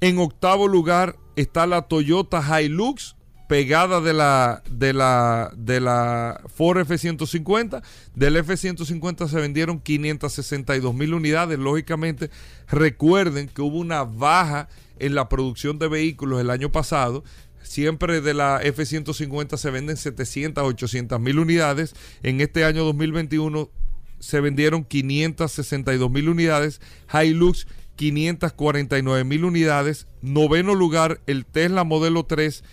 [0.00, 3.16] En octavo lugar está la Toyota Hilux,
[3.46, 7.82] pegada de la, de la, de la Ford F-150.
[8.14, 11.58] Del F-150 se vendieron 562 mil unidades.
[11.58, 12.30] Lógicamente,
[12.68, 14.68] recuerden que hubo una baja
[14.98, 17.24] en la producción de vehículos el año pasado.
[17.62, 21.94] Siempre de la F-150 se venden 700, 800 mil unidades.
[22.22, 23.70] En este año 2021
[24.18, 26.80] se vendieron 562 mil unidades.
[27.12, 27.66] Hilux
[27.96, 30.06] 549 mil unidades.
[30.22, 32.64] Noveno lugar, el Tesla Modelo 3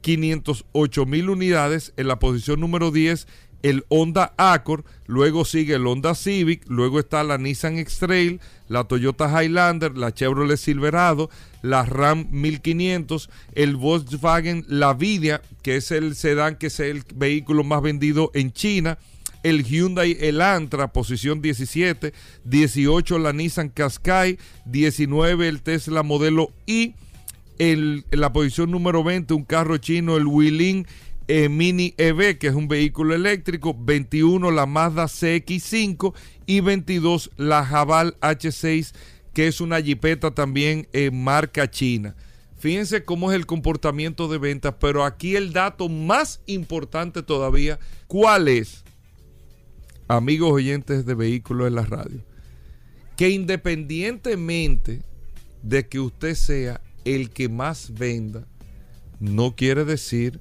[0.00, 1.92] 508 mil unidades.
[1.96, 3.26] En la posición número 10,
[3.62, 4.84] el Honda Accord.
[5.06, 6.64] Luego sigue el Honda Civic.
[6.68, 11.30] Luego está la Nissan X-Trail, la Toyota Highlander, la Chevrolet Silverado,
[11.62, 17.82] la Ram 1500, el Volkswagen Lavidia, que es el sedán que es el vehículo más
[17.82, 18.98] vendido en China
[19.42, 22.12] el Hyundai Elantra, posición 17,
[22.44, 26.94] 18 la Nissan Qashqai, 19 el Tesla modelo I,
[27.58, 30.86] en la posición número 20, un carro chino, el Wuling
[31.30, 36.14] eh, Mini EV, que es un vehículo eléctrico, 21 la Mazda CX5
[36.46, 38.94] y 22 la Jabal H6,
[39.34, 42.16] que es una jipeta también en marca china.
[42.56, 48.48] Fíjense cómo es el comportamiento de ventas, pero aquí el dato más importante todavía, ¿cuál
[48.48, 48.82] es?
[50.08, 52.24] Amigos oyentes de vehículos en la radio,
[53.16, 55.02] que independientemente
[55.62, 56.80] de que usted sea
[57.14, 58.46] el que más venda,
[59.20, 60.40] no quiere decir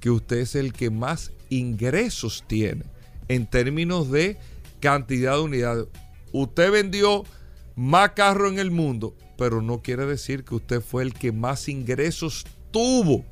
[0.00, 2.84] que usted es el que más ingresos tiene
[3.28, 4.38] en términos de
[4.80, 5.86] cantidad de unidades.
[6.32, 7.24] Usted vendió
[7.74, 11.68] más carros en el mundo, pero no quiere decir que usted fue el que más
[11.68, 13.24] ingresos tuvo.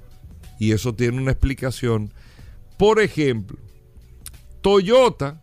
[0.58, 2.12] Y eso tiene una explicación.
[2.78, 3.58] Por ejemplo,
[4.60, 5.42] Toyota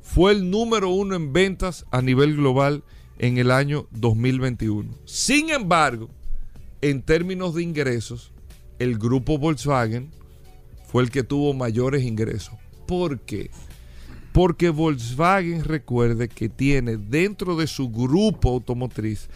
[0.00, 2.82] fue el número uno en ventas a nivel global
[3.18, 4.96] en el año 2021.
[5.04, 6.08] Sin embargo,
[6.82, 8.32] en términos de ingresos,
[8.78, 10.10] el grupo Volkswagen
[10.86, 12.54] fue el que tuvo mayores ingresos.
[12.86, 13.50] ¿Por qué?
[14.32, 19.28] Porque Volkswagen recuerde que tiene dentro de su grupo automotriz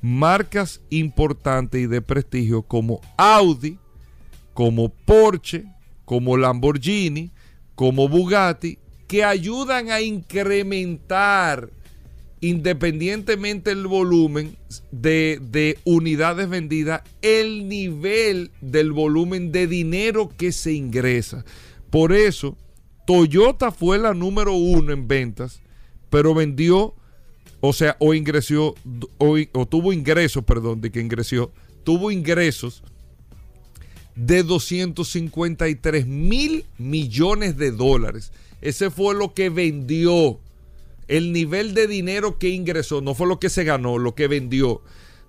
[0.00, 3.78] marcas importantes y de prestigio como Audi,
[4.52, 5.64] como Porsche,
[6.04, 7.30] como Lamborghini,
[7.74, 11.70] como Bugatti, que ayudan a incrementar
[12.42, 14.56] independientemente del volumen
[14.90, 21.44] de, de unidades vendidas, el nivel del volumen de dinero que se ingresa.
[21.88, 22.58] Por eso,
[23.06, 25.60] Toyota fue la número uno en ventas,
[26.10, 26.94] pero vendió,
[27.60, 28.74] o sea, o ingresó,
[29.18, 31.52] o, o tuvo ingresos, perdón, de que ingresó,
[31.84, 32.82] tuvo ingresos
[34.16, 38.32] de 253 mil millones de dólares.
[38.60, 40.40] Ese fue lo que vendió.
[41.12, 44.80] El nivel de dinero que ingresó, no fue lo que se ganó, lo que vendió.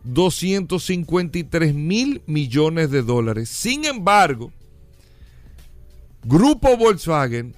[0.05, 3.49] 253 mil millones de dólares.
[3.49, 4.53] Sin embargo,
[6.23, 7.53] Grupo Volkswagen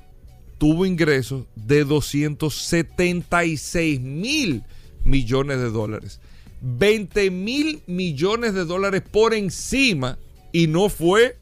[0.58, 4.64] tuvo ingresos de 276 mil
[5.04, 6.20] millones de dólares.
[6.62, 10.18] 20 mil millones de dólares por encima
[10.52, 11.38] y no fue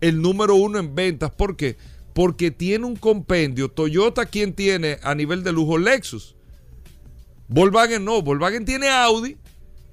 [0.00, 1.30] el número uno en ventas.
[1.30, 1.76] ¿Por qué?
[1.76, 1.91] Porque
[2.56, 3.68] tiene un compendio.
[3.68, 6.36] Toyota, quien tiene a nivel de lujo Lexus.
[7.48, 8.22] Volkswagen no.
[8.22, 9.36] Volkswagen tiene Audi.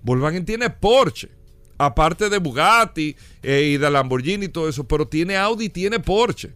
[0.01, 1.29] Volkswagen tiene Porsche.
[1.77, 4.87] Aparte de Bugatti eh, y de Lamborghini y todo eso.
[4.87, 6.51] Pero tiene Audi y tiene Porsche.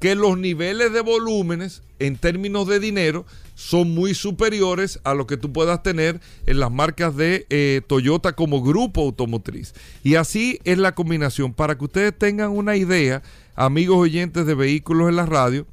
[0.00, 5.36] Que los niveles de volúmenes en términos de dinero son muy superiores a lo que
[5.36, 9.74] tú puedas tener en las marcas de eh, Toyota como grupo automotriz.
[10.02, 11.52] Y así es la combinación.
[11.52, 13.22] Para que ustedes tengan una idea,
[13.54, 15.66] amigos oyentes de vehículos en la radio,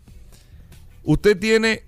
[1.04, 1.84] usted tiene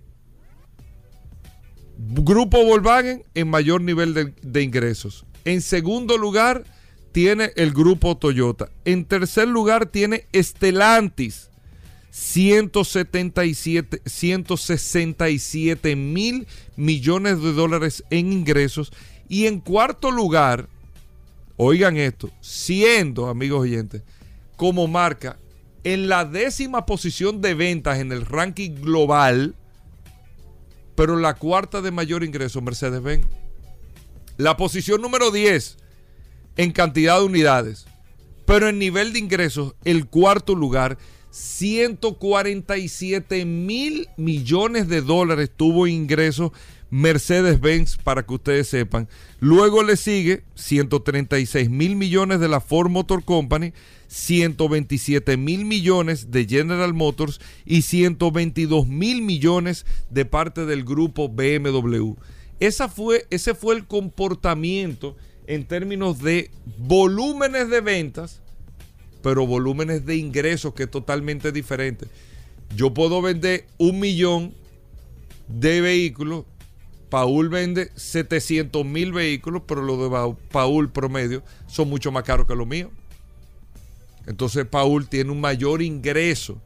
[1.98, 5.26] grupo Volkswagen en mayor nivel de, ingresos.
[5.46, 6.64] En segundo lugar,
[7.12, 8.70] tiene el grupo Toyota.
[8.86, 11.50] En tercer lugar, tiene Estelantis
[12.12, 18.92] 177, 167 mil millones de dólares en ingresos.
[19.28, 20.68] Y en cuarto lugar,
[21.58, 24.02] oigan esto, siendo, amigos oyentes,
[24.56, 25.38] como marca
[25.84, 29.56] en la décima posición de ventas en el ranking global,
[30.96, 33.28] pero la cuarta de mayor ingreso, Mercedes-Benz.
[34.38, 35.78] La posición número 10
[36.58, 37.86] en cantidad de unidades,
[38.46, 40.98] pero en nivel de ingresos, el cuarto lugar
[41.32, 46.52] 147 mil millones de dólares tuvo ingresos
[46.92, 49.08] Mercedes-Benz, para que ustedes sepan.
[49.40, 53.74] Luego le sigue 136 mil millones de la Ford Motor Company,
[54.08, 62.14] 127 mil millones de General Motors y 122 mil millones de parte del grupo BMW.
[62.60, 65.16] Esa fue, ese fue el comportamiento
[65.48, 68.42] en términos de volúmenes de ventas
[69.22, 72.08] pero volúmenes de ingresos que es totalmente diferente.
[72.76, 74.54] Yo puedo vender un millón
[75.48, 76.46] de vehículos.
[77.10, 82.56] Paul vende 700 mil vehículos, pero los de Paul promedio son mucho más caros que
[82.56, 82.92] los míos.
[84.28, 86.62] Entonces Paul tiene un mayor ingreso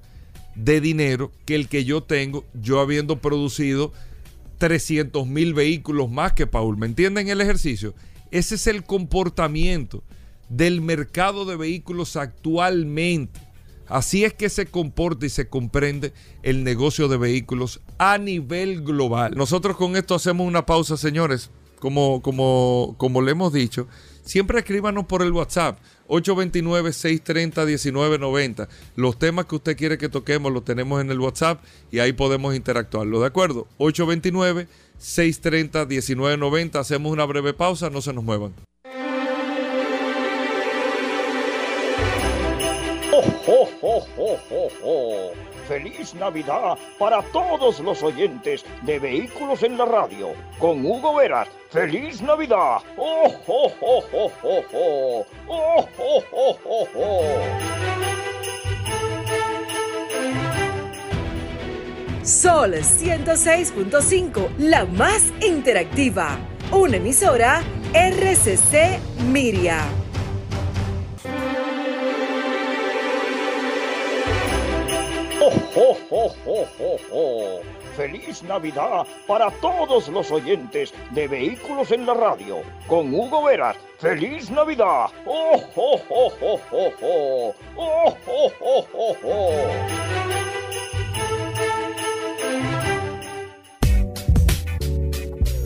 [0.55, 3.93] de dinero que el que yo tengo, yo habiendo producido
[4.57, 6.77] 300 mil vehículos más que Paul.
[6.77, 7.93] ¿Me entienden el ejercicio?
[8.31, 10.03] Ese es el comportamiento
[10.49, 13.39] del mercado de vehículos actualmente.
[13.87, 19.35] Así es que se comporta y se comprende el negocio de vehículos a nivel global.
[19.35, 21.51] Nosotros con esto hacemos una pausa, señores.
[21.79, 23.87] Como, como, como le hemos dicho,
[24.23, 28.69] siempre escríbanos por el WhatsApp 829-630-1990.
[28.95, 31.61] Los temas que usted quiere que toquemos los tenemos en el WhatsApp
[31.91, 33.19] y ahí podemos interactuarlo.
[33.19, 33.67] ¿De acuerdo?
[33.79, 36.75] 829-630-1990.
[36.75, 38.53] Hacemos una breve pausa, no se nos muevan.
[43.45, 43.67] ¡Oh,
[44.83, 45.31] oh!
[45.67, 50.33] ¡Feliz Navidad para todos los oyentes de Vehículos en la Radio!
[50.59, 52.77] Con Hugo Veras, ¡Feliz Navidad!
[52.97, 55.25] ¡Oh, oh, oh, oh, oh, oh!
[55.47, 57.83] ¡Oh, oh, oh, oh, oh!
[62.23, 66.37] Sol 106.5, la más interactiva.
[66.71, 67.61] Una emisora
[67.93, 70.02] RCC Miria.
[75.45, 77.59] ¡Oh, oh, oh, oh!
[77.97, 82.61] ¡Feliz Navidad para todos los oyentes de Vehículos en la Radio!
[82.87, 85.07] Con Hugo Veras, ¡Feliz Navidad!
[85.25, 87.55] ¡Oh, oh, oh, oh, oh, oh!
[87.75, 90.03] ¡Oh, oh, oh, oh, oh!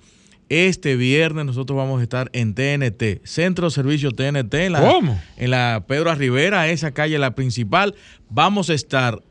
[0.49, 5.19] este viernes nosotros vamos a estar en TNT, Centro de Servicio TNT, en la, ¿Cómo?
[5.39, 7.95] en la Pedro Rivera, esa calle la principal.
[8.29, 9.23] Vamos a estar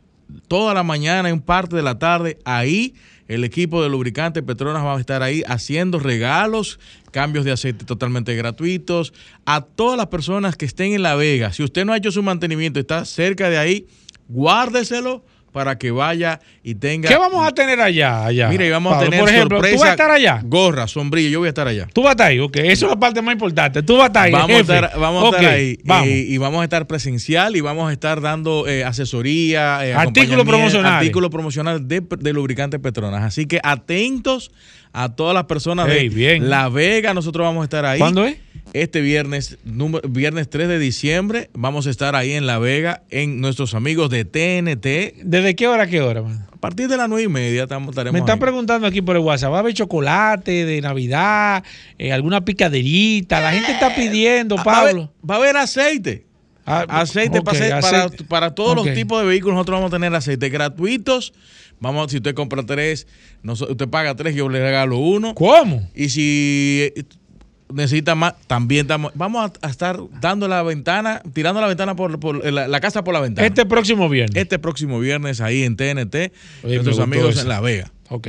[0.48, 2.96] toda la mañana un parte de la tarde ahí.
[3.28, 6.80] El equipo de lubricantes Petronas va a estar ahí haciendo regalos,
[7.12, 9.14] cambios de aceite totalmente gratuitos
[9.46, 11.54] a todas las personas que estén en La Vega.
[11.54, 13.88] Si usted no ha hecho su mantenimiento, está cerca de ahí,
[14.28, 17.10] guárdeselo para que vaya y tenga.
[17.10, 18.26] ¿Qué vamos a tener allá?
[18.26, 19.08] allá Mira, y vamos Pablo?
[19.08, 19.76] a tener Por ejemplo, sorpresa.
[19.76, 20.42] ¿tú vas a estar allá?
[20.46, 21.88] Gorra, sombrilla, yo voy a estar allá.
[21.94, 22.58] Tú vas a estar ahí, ok.
[22.58, 23.84] Eso es la parte más importante.
[23.84, 24.32] Tú vas a estar ahí.
[24.32, 26.08] Vamos, a estar, vamos a estar ahí Vamos.
[26.08, 30.46] eh, y vamos a estar presencial y vamos a estar dando eh, asesoría, eh, Artículos
[30.46, 30.98] promocionales.
[31.00, 33.24] artículos promocionales de, de lubricantes Petronas.
[33.24, 34.52] Así que atentos
[34.94, 36.50] a todas las personas de bien.
[36.50, 37.14] La Vega.
[37.14, 38.00] Nosotros vamos a estar ahí.
[38.00, 38.38] ¿Cuándo es?
[38.74, 43.42] Este viernes, número- viernes 3 de diciembre, vamos a estar ahí en La Vega, en
[43.42, 45.16] nuestros amigos de TNT.
[45.24, 46.48] ¿Desde qué hora a qué hora, man?
[46.54, 48.40] A partir de las nueve y media estamos, estaremos Me están ahí.
[48.40, 51.64] preguntando aquí por el WhatsApp, ¿va a haber chocolate de Navidad?
[51.98, 53.42] Eh, ¿Alguna picaderita?
[53.42, 55.12] La gente está pidiendo, Pablo.
[55.28, 56.26] va a haber aceite.
[56.66, 57.42] Ah, aceite,
[58.30, 61.34] para, todos los tipos de vehículos nosotros vamos a tener aceite gratuitos.
[61.82, 63.06] Vamos, si usted compra tres,
[63.44, 65.36] usted paga tres, yo le regalo uno.
[65.36, 65.90] ¿Cómo?
[65.94, 67.04] Y si eh,
[67.74, 72.20] necesita más, también estamos, vamos a, a estar dando la ventana, tirando la ventana por,
[72.20, 73.48] por- la, la casa por la ventana.
[73.48, 74.36] Este próximo viernes.
[74.42, 76.16] Este próximo viernes ahí en TNT,
[76.64, 77.42] Oye, nuestros amigos eso.
[77.42, 77.92] en La Vega.
[78.10, 78.28] Ok.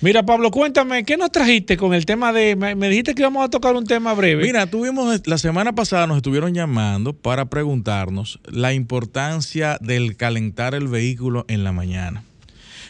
[0.00, 2.56] Mira, Pablo, cuéntame, ¿qué nos trajiste con el tema de...
[2.56, 4.42] Me, me dijiste que íbamos a tocar un tema breve.
[4.44, 10.88] Mira, tuvimos la semana pasada nos estuvieron llamando para preguntarnos la importancia del calentar el
[10.88, 12.22] vehículo en la mañana.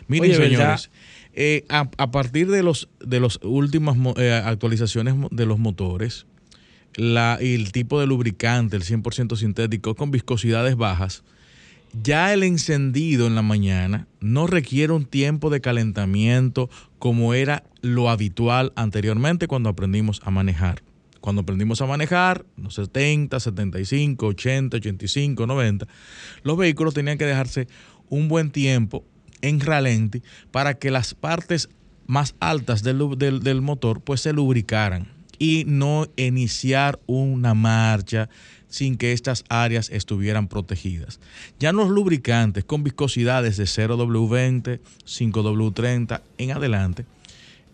[0.08, 0.78] Miren, Oye, ¿verdad?
[0.78, 0.90] señores,
[1.34, 6.26] eh, a, a partir de los de las últimas eh, actualizaciones de los motores,
[6.96, 11.24] la, y el tipo de lubricante, el 100% sintético con viscosidades bajas,
[12.02, 16.68] ya el encendido en la mañana no requiere un tiempo de calentamiento
[16.98, 20.82] como era lo habitual anteriormente cuando aprendimos a manejar.
[21.20, 25.86] Cuando aprendimos a manejar, los 70, 75, 80, 85, 90,
[26.42, 27.66] los vehículos tenían que dejarse
[28.10, 29.04] un buen tiempo
[29.48, 31.68] en ralenti para que las partes
[32.06, 38.28] más altas del, del- motor pues se lubricaran y no iniciar una marcha
[38.68, 41.20] sin que estas áreas estuvieran protegidas.
[41.60, 47.04] Ya los lubricantes con viscosidades de 0W20, 5W30 en adelante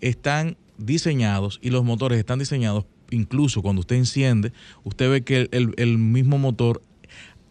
[0.01, 4.53] están diseñados y los motores están diseñados, incluso cuando usted enciende,
[4.85, 6.83] usted ve que el- el mismo motor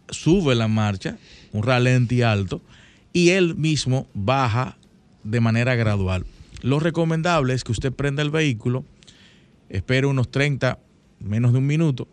[0.08, 1.16] sube la marcha,
[1.52, 2.60] un ralenti alto,
[3.12, 4.76] y él mismo baja
[5.24, 6.24] de manera gradual.
[6.62, 8.84] Lo recomendable es que usted prenda el vehículo,
[9.68, 10.78] espere unos 30,
[11.20, 12.06] menos de un minuto,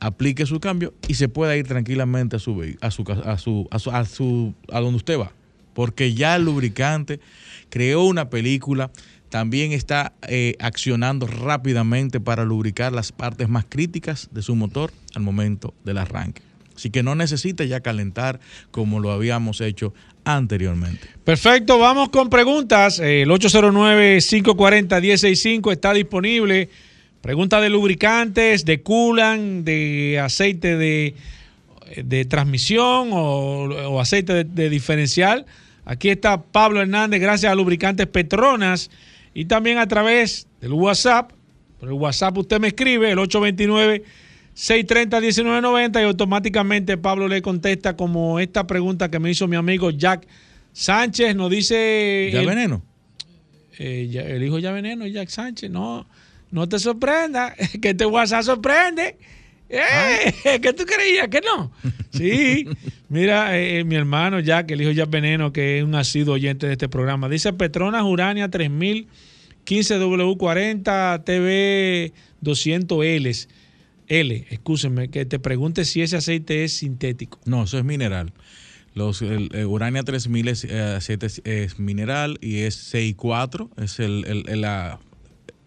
[0.00, 4.54] aplique su cambio y se pueda ir tranquilamente a su a a su a, su-
[4.70, 5.32] a donde usted va,
[5.74, 7.20] porque ya el lubricante
[7.70, 8.90] creó una película,
[9.30, 15.22] también está eh, accionando rápidamente para lubricar las partes más críticas de su motor al
[15.22, 16.42] momento del arranque.
[16.76, 19.92] Así que no necesita ya calentar como lo habíamos hecho
[20.24, 21.08] anteriormente.
[21.24, 22.98] Perfecto, vamos con preguntas.
[22.98, 26.70] El 809-540-1065 está disponible.
[27.20, 31.14] Preguntas de lubricantes, de coolant, de aceite de,
[31.96, 35.46] de transmisión o, aceite de, de diferencial.
[35.84, 38.90] Aquí está Pablo Hernández, gracias a Lubricantes Petronas
[39.34, 41.30] y también a través del WhatsApp.
[41.78, 43.18] Por el WhatsApp usted me escribe, el
[44.54, 50.26] 829-630-1990 y automáticamente Pablo le contesta como esta pregunta que me hizo mi amigo Jack
[50.72, 51.34] Sánchez.
[51.36, 52.30] Nos dice...
[52.32, 52.82] ¿Ya el- veneno?
[53.78, 55.70] eh, ya- el hijo ya veneno, Jack Sánchez.
[55.70, 56.06] No,
[56.50, 59.16] no te sorprenda, que este WhatsApp sorprende.
[59.68, 59.80] Eh,
[60.62, 61.26] ¿Qué tú creías?
[61.28, 61.72] Que no.
[62.10, 62.66] Sí,
[63.08, 66.66] mira, eh, eh, mi hermano Jack, el hijo Jack Veneno, que es un asiduo oyente
[66.66, 69.08] de este programa, dice Petronas Urania 3000,
[69.66, 73.48] 15W40, TV 200L.
[74.08, 77.38] L, excúsenme, que te pregunte si ese aceite es sintético.
[77.46, 78.32] No, eso es mineral.
[78.94, 83.98] Los, el, el Urania 3000 es eh, aceite es, es mineral y es CI4, es
[84.00, 84.98] el, el- el, la-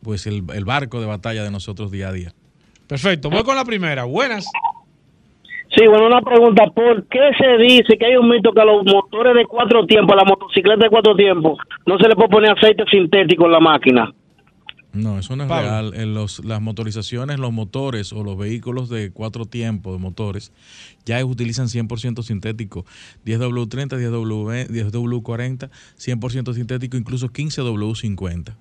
[0.01, 2.33] pues el, el barco de batalla de nosotros día a día.
[2.87, 4.05] Perfecto, voy con la primera.
[4.05, 4.45] Buenas.
[5.75, 6.63] Sí, bueno, una pregunta.
[6.73, 10.13] ¿Por qué se dice que hay un mito que a los motores de cuatro tiempos,
[10.13, 13.59] a la motocicleta de cuatro tiempos, no se le puede poner aceite sintético en la
[13.59, 14.13] máquina?
[14.97, 15.69] No, eso no es Pablo.
[15.69, 15.93] real.
[15.95, 20.51] En los, las motorizaciones, los motores o los vehículos de cuatro tiempos de motores
[21.05, 22.85] ya utilizan 100% sintético.
[23.25, 28.55] 10W30, 10W, 10W40, 100% sintético, incluso 15W50.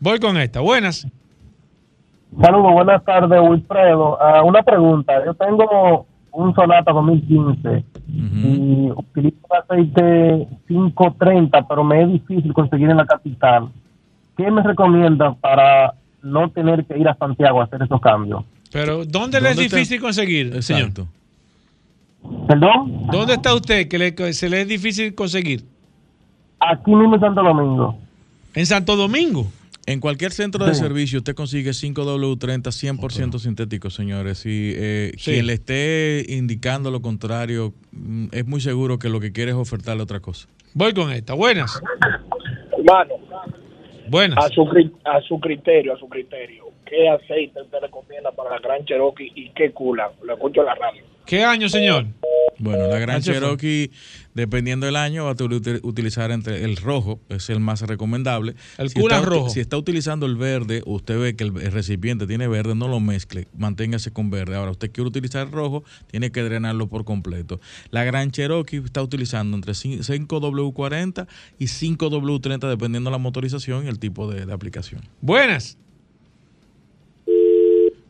[0.00, 0.60] Voy con esta.
[0.60, 1.06] Buenas.
[2.40, 4.20] Saludos, buenas tardes, Wilfredo.
[4.20, 5.24] Ah, una pregunta.
[5.24, 12.96] Yo tengo un Sonata 2015 y utilizo aceite 530, pero me es difícil conseguir en
[12.96, 13.68] la capital.
[14.36, 18.44] ¿Qué me recomienda para no tener que ir a Santiago a hacer esos cambios?
[18.72, 20.82] Pero, ¿dónde, le es difícil conseguir, señor?
[20.88, 21.08] Exacto.
[22.48, 23.06] ¿Perdón?
[23.10, 25.64] ¿Dónde está usted que le- se le es difícil conseguir?
[26.60, 27.98] Aquí mismo en Santo Domingo.
[28.54, 29.46] En Santo Domingo.
[29.84, 30.80] En cualquier centro de Sí.
[30.80, 34.46] servicio usted consigue 5W30 100% sintético, señores.
[34.46, 35.32] Y eh, Sí.
[35.32, 39.56] quien le esté indicando lo contrario, mm, es muy seguro que lo que quiere es
[39.56, 40.46] ofertarle otra cosa.
[40.74, 41.34] Voy con esta.
[41.34, 41.82] Buenas.
[42.78, 43.14] Hermano,
[44.12, 44.44] Buenas.
[44.44, 44.68] a su,
[45.04, 49.48] a su criterio, a su criterio, ¿qué aceite usted recomienda para la Gran Cherokee y
[49.54, 50.10] qué culan?
[50.22, 51.02] Lo escucho en la radio.
[51.24, 52.04] ¿Qué año, señor?
[52.58, 53.22] Bueno, la Gran.
[53.22, 53.90] Cherokee,
[54.34, 58.54] dependiendo del año, va a util- utilizar entre el rojo, es el más recomendable.
[58.76, 59.48] El si está, rojo.
[59.48, 63.00] Si está utilizando el verde, usted ve que el, el recipiente tiene verde, no lo
[63.00, 64.56] mezcle, manténgase con verde.
[64.56, 67.60] Ahora, usted quiere utilizar el rojo, tiene que drenarlo por completo.
[67.90, 71.26] La Gran Cherokee está utilizando entre 5W40
[71.58, 75.02] y 5W30, dependiendo de la motorización y el tipo de, de aplicación.
[75.20, 75.78] Buenas.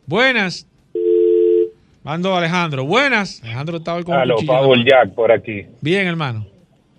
[0.06, 0.66] Buenas.
[2.02, 2.84] Mando a Alejandro.
[2.84, 3.42] Buenas.
[3.42, 4.84] Alejandro estaba hoy con un Aló, Paul.
[4.84, 5.66] Jack por aquí.
[5.80, 6.46] Bien, hermano.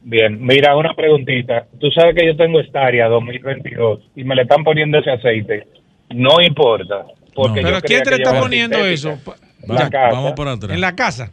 [0.02, 1.66] Bien, mira, una preguntita.
[1.80, 5.68] Tú sabes que yo tengo Staria 2022 y me le están poniendo ese aceite.
[6.14, 7.06] No importa.
[7.34, 9.18] Porque yo Pero creía ¿quién te le está poniendo eso?
[9.68, 10.72] La Vamos- por atrás.
[10.74, 11.32] En la casa.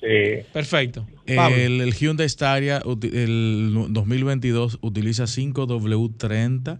[0.00, 0.42] Sí.
[0.52, 1.06] Perfecto.
[1.26, 6.78] El, el Hyundai Staria, el 2022, utiliza 5W30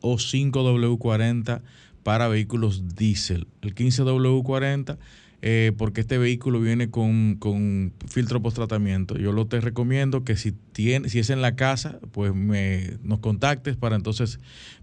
[0.00, 1.60] o 5W40
[2.04, 3.48] para vehículos diésel.
[3.62, 4.98] El 15W40,
[5.42, 9.16] eh, porque este vehículo viene con, con filtro post tratamiento.
[9.16, 13.18] Yo lo te recomiendo que si, tiene, si es en la casa, pues me, nos
[13.18, 14.38] contactes para entonces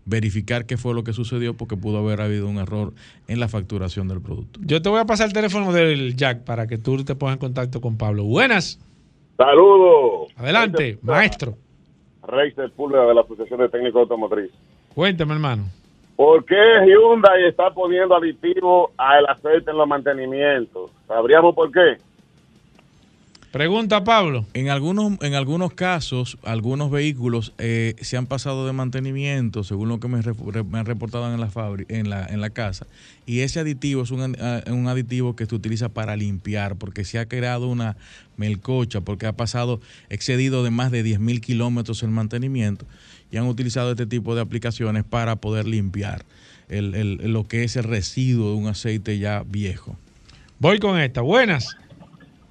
[0.05, 2.93] verificar qué fue lo que sucedió, porque pudo haber habido un error
[3.27, 4.59] en la facturación del producto.
[4.63, 7.39] Yo te voy a pasar el teléfono del Jack para que tú te pongas en
[7.39, 8.23] contacto con Pablo.
[8.23, 8.79] Buenas.
[9.37, 10.31] Saludos.
[10.35, 11.57] Adelante, maestro.
[12.23, 14.51] Rey Sepúlveda de la Asociación de Técnicos Automotriz.
[14.93, 15.80] Cuéntame, hermano.
[16.21, 16.53] ¿Por qué
[16.85, 20.91] Hyundai está poniendo aditivo al aceite en los mantenimientos?
[21.07, 21.97] ¿Sabríamos por qué?
[23.51, 24.45] Pregunta, Pablo.
[24.53, 29.99] En algunos, en algunos casos, algunos vehículos eh, se han pasado de mantenimiento, según lo
[29.99, 31.49] que me, han reportado en la,
[31.89, 32.85] en, la, en la casa,
[33.25, 37.03] y ese aditivo es un, an- ah, un aditivo que se utiliza para limpiar, porque
[37.03, 37.97] se ha creado una
[38.37, 42.85] melcocha, porque ha pasado excedido de más de 10.000 kilómetros el mantenimiento,
[43.31, 46.23] y han utilizado este tipo de aplicaciones para poder limpiar
[46.69, 49.95] el- el- lo que es el residuo de un aceite ya viejo.
[50.59, 51.21] Voy con esta.
[51.21, 51.75] Buenas.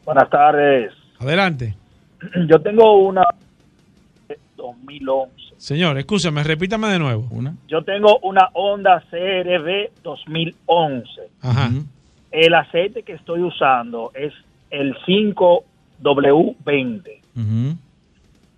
[0.05, 0.93] Buenas tardes.
[1.18, 1.74] Adelante.
[2.49, 3.22] Yo tengo una
[4.57, 5.31] 2011.
[5.57, 7.26] Señor, escúchame, repítame de nuevo.
[7.31, 7.55] Una.
[7.68, 11.09] Yo tengo una Honda CRV 2011.
[11.43, 11.70] Ajá.
[12.31, 14.33] El aceite que estoy usando es
[14.70, 17.20] el 5W20.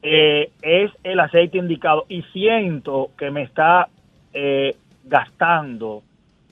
[0.02, 3.88] Eh, es el aceite indicado y siento que me está
[4.34, 4.74] eh,
[5.04, 6.02] gastando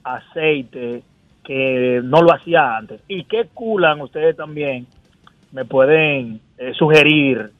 [0.03, 1.03] aceite
[1.43, 3.01] que no lo hacía antes.
[3.07, 4.85] ¿Y qué culan ustedes también?
[5.51, 7.51] Me pueden eh, sugerir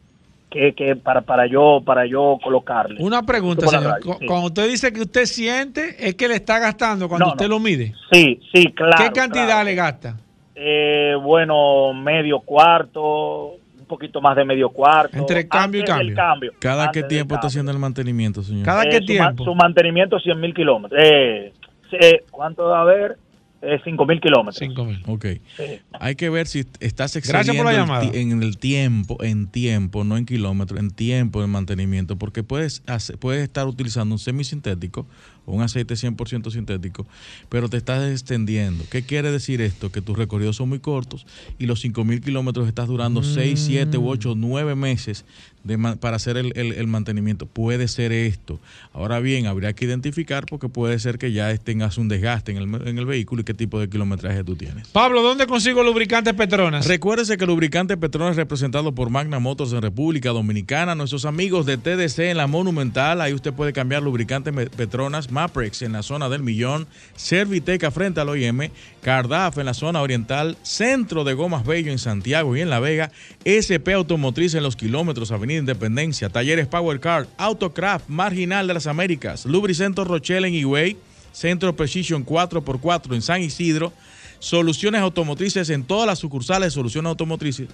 [0.49, 3.01] que, que para, para yo para yo colocarle.
[3.01, 3.85] Una pregunta, señor.
[3.85, 4.25] radio, Cu- sí.
[4.25, 7.55] Cuando usted dice que usted siente, es que le está gastando cuando No, usted no.
[7.55, 7.93] lo mide.
[8.11, 8.95] Sí, sí, claro.
[8.97, 9.65] ¿Qué cantidad claro.
[9.65, 10.17] le gasta?
[10.55, 13.55] Eh, bueno, medio cuarto,
[13.91, 15.15] poquito más de medio cuarto.
[15.17, 16.51] Entre cambio y cambio.
[16.59, 18.65] ¿Cada Antes qué tiempo está haciendo el mantenimiento, señor?
[18.65, 19.43] ¿Cada Eh, qué su ma- tiempo?
[19.43, 20.99] Su, mantenimiento 100 mil kilómetros.
[21.03, 21.53] Eh,
[21.99, 23.17] eh, ¿Cuánto va a haber?
[23.63, 24.55] Eh, 5 mil kilómetros.
[24.57, 25.03] 5 mil.
[25.05, 25.25] Ok.
[25.55, 25.63] Sí.
[25.99, 30.17] Hay que ver si estás Gracias por excediendo la en el tiempo, en tiempo, no
[30.17, 35.05] en kilómetros, en tiempo de mantenimiento, porque puedes, hacer- puedes estar utilizando un semisintético
[35.45, 37.05] un aceite 100% sintético,
[37.49, 38.83] pero te estás extendiendo.
[38.89, 39.91] ¿Qué quiere decir esto?
[39.91, 41.25] Que tus recorridos son muy cortos
[41.59, 45.25] y los 5.000 kilómetros estás durando 6, 7, 8, 9 meses
[45.63, 47.45] de para hacer el, el- el mantenimiento.
[47.45, 48.59] Puede ser esto.
[48.93, 52.87] Ahora bien, habría que identificar porque puede ser que ya tengas un desgaste en el,
[52.87, 54.87] en el vehículo y qué tipo de kilometraje tú tienes.
[54.87, 56.87] Pablo, ¿dónde consigo lubricantes Petronas?
[56.87, 60.95] Recuérdese que Lubricante Petronas es representado por Magna Motors en República Dominicana.
[60.95, 63.21] Nuestros amigos de TDC en la Monumental.
[63.21, 65.30] Ahí usted puede cambiar lubricante Petronas.
[65.32, 66.88] Maprex en la zona del Millón.
[67.15, 68.69] Serviteca frente al OIM.
[69.01, 70.57] Cardaf en la zona oriental.
[70.61, 73.11] Centro de Gomas Bello en Santiago y en La Vega.
[73.47, 76.29] SP Automotriz en los kilómetros Avenida Independencia.
[76.29, 77.27] Talleres Power Car.
[77.38, 79.45] Autocraft Marginal de las Américas.
[79.45, 80.97] Lubricento Rochelle en Higüey.
[81.32, 83.93] Centro Precision 4x4 en San Isidro.
[84.39, 87.67] Soluciones automotrices en todas las sucursales de Soluciones Automotrices.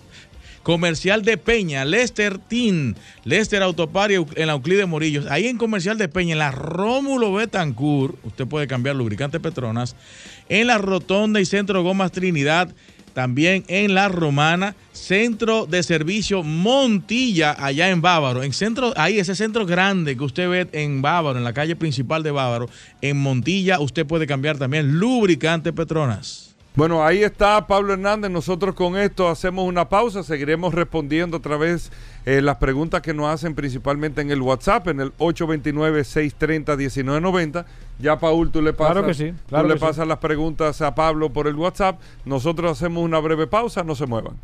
[0.68, 5.26] Comercial de Peña, Lester Tin, Lester Autopar y en la Euclide Morillos.
[5.28, 9.96] Ahí en Comercial de Peña, en la Rómulo Betancourt, usted puede cambiar lubricante Petronas.
[10.50, 12.68] En la Rotonda y Centro Gomas Trinidad,
[13.14, 18.44] también en La Romana, Centro de Servicio Montilla, allá en Bávaro.
[18.44, 22.24] En centro, ahí ese centro grande que usted ve en Bávaro, en la calle principal
[22.24, 22.70] de Bávaro,
[23.02, 26.47] en Montilla, usted puede cambiar también lubricante Petronas.
[26.78, 28.30] Bueno, ahí está Pablo Hernández.
[28.30, 30.22] Nosotros con esto hacemos una pausa.
[30.22, 31.92] Seguiremos respondiendo otra vez
[32.24, 37.66] eh, las preguntas que nos hacen principalmente en el WhatsApp, en el 829-630-1990.
[37.98, 39.86] Ya, Paul, tú le pasas, Claro que sí, claro tú le que sí.
[39.88, 42.00] pasas las preguntas a Pablo por el WhatsApp.
[42.26, 43.84] Nosotros hacemos una breve pausa.
[43.84, 44.38] No se muevan.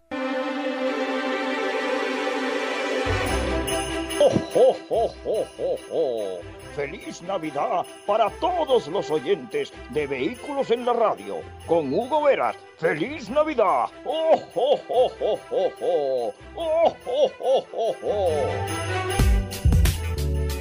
[4.20, 6.40] ¡Oh, oh, oh, oh, oh, oh!
[6.76, 11.42] ¡Feliz Navidad para todos los oyentes de Vehículos en la Radio!
[11.68, 12.56] Con Hugo Veras.
[12.78, 13.86] ¡Feliz Navidad!
[14.04, 16.34] ¡Oh, oh, oh, oh, oh, oh!
[16.56, 19.43] ¡Oh, oh, oh, oh, oh!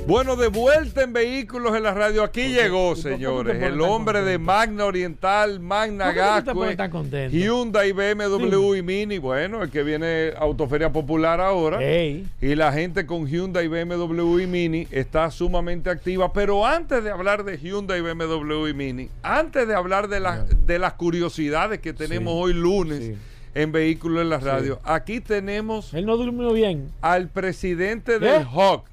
[0.06, 2.24] Bueno, de vuelta en Vehículos en la Radio.
[2.24, 6.76] Aquí llegó, señores, el hombre de Magna Oriental, Magna ¿Por qué tú te Gascue, pones
[6.76, 7.36] tan contento?
[7.36, 9.18] Hyundai, BMW y Mini.
[9.18, 11.78] Bueno, el que viene Autoferia Popular ahora.
[11.82, 16.32] Y la gente con Hyundai, BMW y Mini está sumamente activa.
[16.32, 20.78] Pero antes de hablar de Hyundai, BMW y Mini, antes de hablar de, las de
[20.80, 22.40] las curiosidades que tenemos Sí.
[22.42, 23.12] hoy lunes
[23.54, 26.88] en Vehículos en la Radio, aquí tenemos Él no durmió bien.
[27.02, 28.86] al presidente del HOC,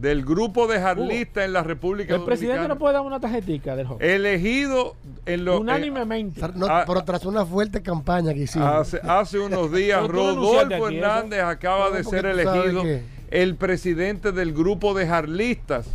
[0.00, 3.86] del grupo de jarlistas en la República El presidente no puede dar una tarjetica del
[3.86, 4.00] juego.
[4.00, 4.94] elegido
[5.26, 5.60] en los...
[5.60, 6.40] Unánimemente.
[6.54, 8.68] No, Ah, pero tras una fuerte campaña que hicimos.
[8.68, 10.88] Hace, hace unos días, Rodolfo aquí eso.
[10.88, 12.82] Hernández acaba de ser elegido
[13.30, 15.86] el presidente del grupo de jarlistas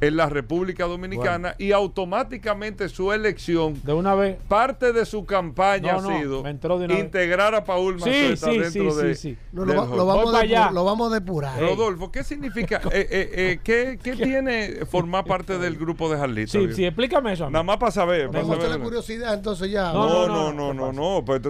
[0.00, 5.92] en la República Dominicana y automáticamente su elección, de una vez, parte de su campaña
[5.94, 6.98] No, no, ha sido vez.
[7.00, 9.38] integrar a Paul Sí, Maceta sí, dentro sí, de, sí, sí.
[9.52, 9.96] Lo, HOC.
[9.96, 11.60] lo vamos depurar, lo vamos a depurar.
[11.60, 12.80] Rodolfo, ¿qué significa?
[12.92, 16.60] eh, eh, eh, ¿qué, qué tiene formar parte del grupo de jarlistas?
[16.62, 17.50] Sí, sí, explícame eso.
[17.50, 18.30] Nada más para saber.
[18.30, 19.92] Me gusta la curiosidad, entonces ya.
[19.92, 21.48] No, no, no, no, no, pues te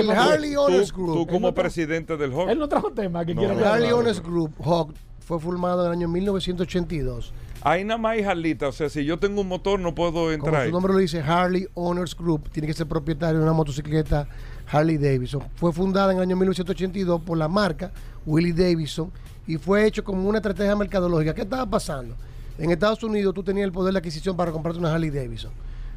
[0.00, 1.30] el Harley tú- Owners tú Group.
[1.30, 2.48] como presidente del HOC.
[2.48, 3.64] Él no trajo tema que El.
[3.64, 7.32] Harley Owners Group, Hawk, fue formado en el año 1982.
[7.64, 10.30] Ahí nada más hay jarlita, o sea, si yo tengo un motor no puedo Como
[10.30, 10.66] entrar.
[10.66, 14.26] su nombre lo dice, Harley Owners Group, tiene que ser propietario de una motocicleta
[14.70, 15.42] Harley Davidson.
[15.54, 17.92] Fue fundada en el año 1982 por la marca
[18.26, 19.12] Willie Davidson
[19.46, 21.34] y fue hecho como una estrategia mercadológica.
[21.34, 22.16] ¿Qué estaba pasando?
[22.58, 25.52] En Estados Unidos tú tenías el poder de adquisición para comprarte una Harley Davidson,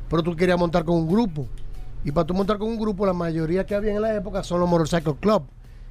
[0.10, 1.48] pero tú querías montar con un grupo.
[2.04, 4.60] Y para tú montar con un grupo, la mayoría que había en la época son
[4.60, 5.44] los Motorcycle Club,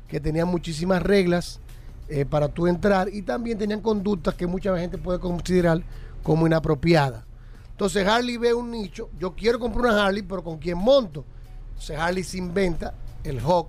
[0.07, 1.61] que tenían muchísimas reglas
[2.09, 5.83] eh, para tú entrar y también tenían conductas que mucha gente puede considerar
[6.23, 7.25] como inapropiadas.
[7.71, 11.25] Entonces Harley ve un nicho, yo quiero comprar una Harley, pero ¿con quién monto?
[11.71, 12.95] Entonces Harley se inventa
[13.25, 13.69] el Hawk,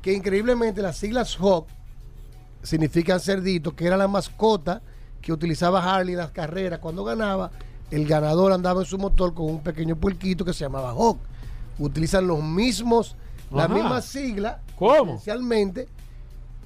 [0.00, 1.66] que increíblemente las siglas Hawk
[2.62, 4.80] significan cerdito, que era la mascota
[5.20, 6.78] que utilizaba Harley en las carreras.
[6.78, 7.50] Cuando ganaba,
[7.90, 11.18] el ganador andaba en su motor con un pequeño puerquito que se llamaba Hawk.
[11.78, 13.16] Utilizan los mismos,
[13.50, 13.74] las Ajá.
[13.74, 15.12] mismas siglas, ¿Cómo?
[15.14, 15.88] esencialmente,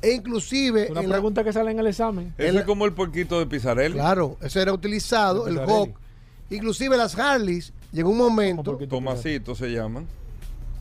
[0.02, 2.34] e inclusive Una en la- pregunta que sale en el examen.
[2.38, 3.94] Ese es como el porquito de Pizarelli.
[3.94, 5.58] Claro, eso era utilizado, el.
[5.58, 5.96] Hawk.
[6.50, 8.76] Inclusive las Harleys, llegó un momento...
[8.88, 10.06] Tomasito se llaman.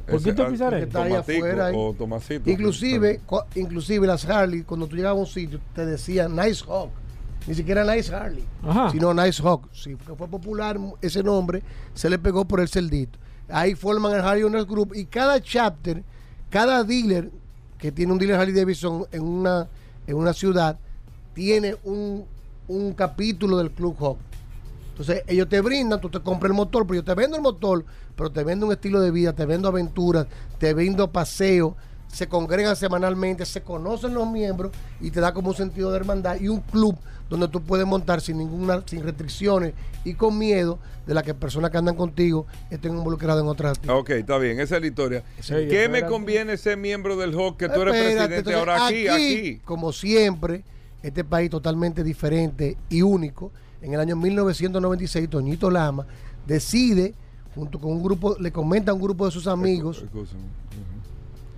[0.07, 0.83] ¿Porquito Pizarelli?
[0.83, 1.75] Está ahí Tomatico afuera, ahí.
[1.75, 2.49] o Tomasito.
[2.49, 6.91] Inclusive, co- inclusive las Harley, cuando tú llegabas a un sitio, te decían Nice Hawk.
[7.47, 8.91] Ni siquiera Nice Harley, Ajá.
[8.91, 9.67] sino Nice Hawk.
[9.73, 11.63] Sí, porque fue popular ese nombre,
[11.95, 13.17] se le pegó por el cerdito.
[13.49, 16.03] Ahí forman el Harley Owners Group y cada chapter,
[16.51, 17.31] cada dealer
[17.77, 19.67] que tiene un dealer Harley Davidson en una,
[20.07, 20.77] en una ciudad,
[21.33, 22.25] tiene un,
[22.67, 24.17] un capítulo del Club Hawk.
[24.91, 27.83] Entonces ellos te brindan, tú te compras el motor, pero yo te vendo el motor,
[28.15, 31.75] pero te vendo un estilo de vida, te vendo aventuras, te vendo paseo,
[32.15, 36.39] se congregan semanalmente, se conocen los miembros y te da como un sentido de hermandad
[36.39, 36.95] y un club
[37.29, 39.73] donde tú puedes montar sin ninguna, sin restricciones
[40.05, 44.01] y con miedo de la que personas que andan contigo estén involucradas en otras actividades.
[44.01, 45.23] Ok, está bien, esa es la historia.
[45.41, 48.87] Sí, ¿Qué me conviene ser miembro del HOC que tú eres Espérate, presidente entonces, ahora
[48.87, 49.61] aquí, aquí?
[49.65, 50.63] Como siempre,
[51.03, 53.51] este país totalmente diferente y único.
[53.81, 56.07] En el año 1996, Toñito Lama
[56.47, 57.13] decide,
[57.53, 59.97] junto con un grupo, le comenta a un grupo de sus amigos.
[59.97, 60.43] Escúchame.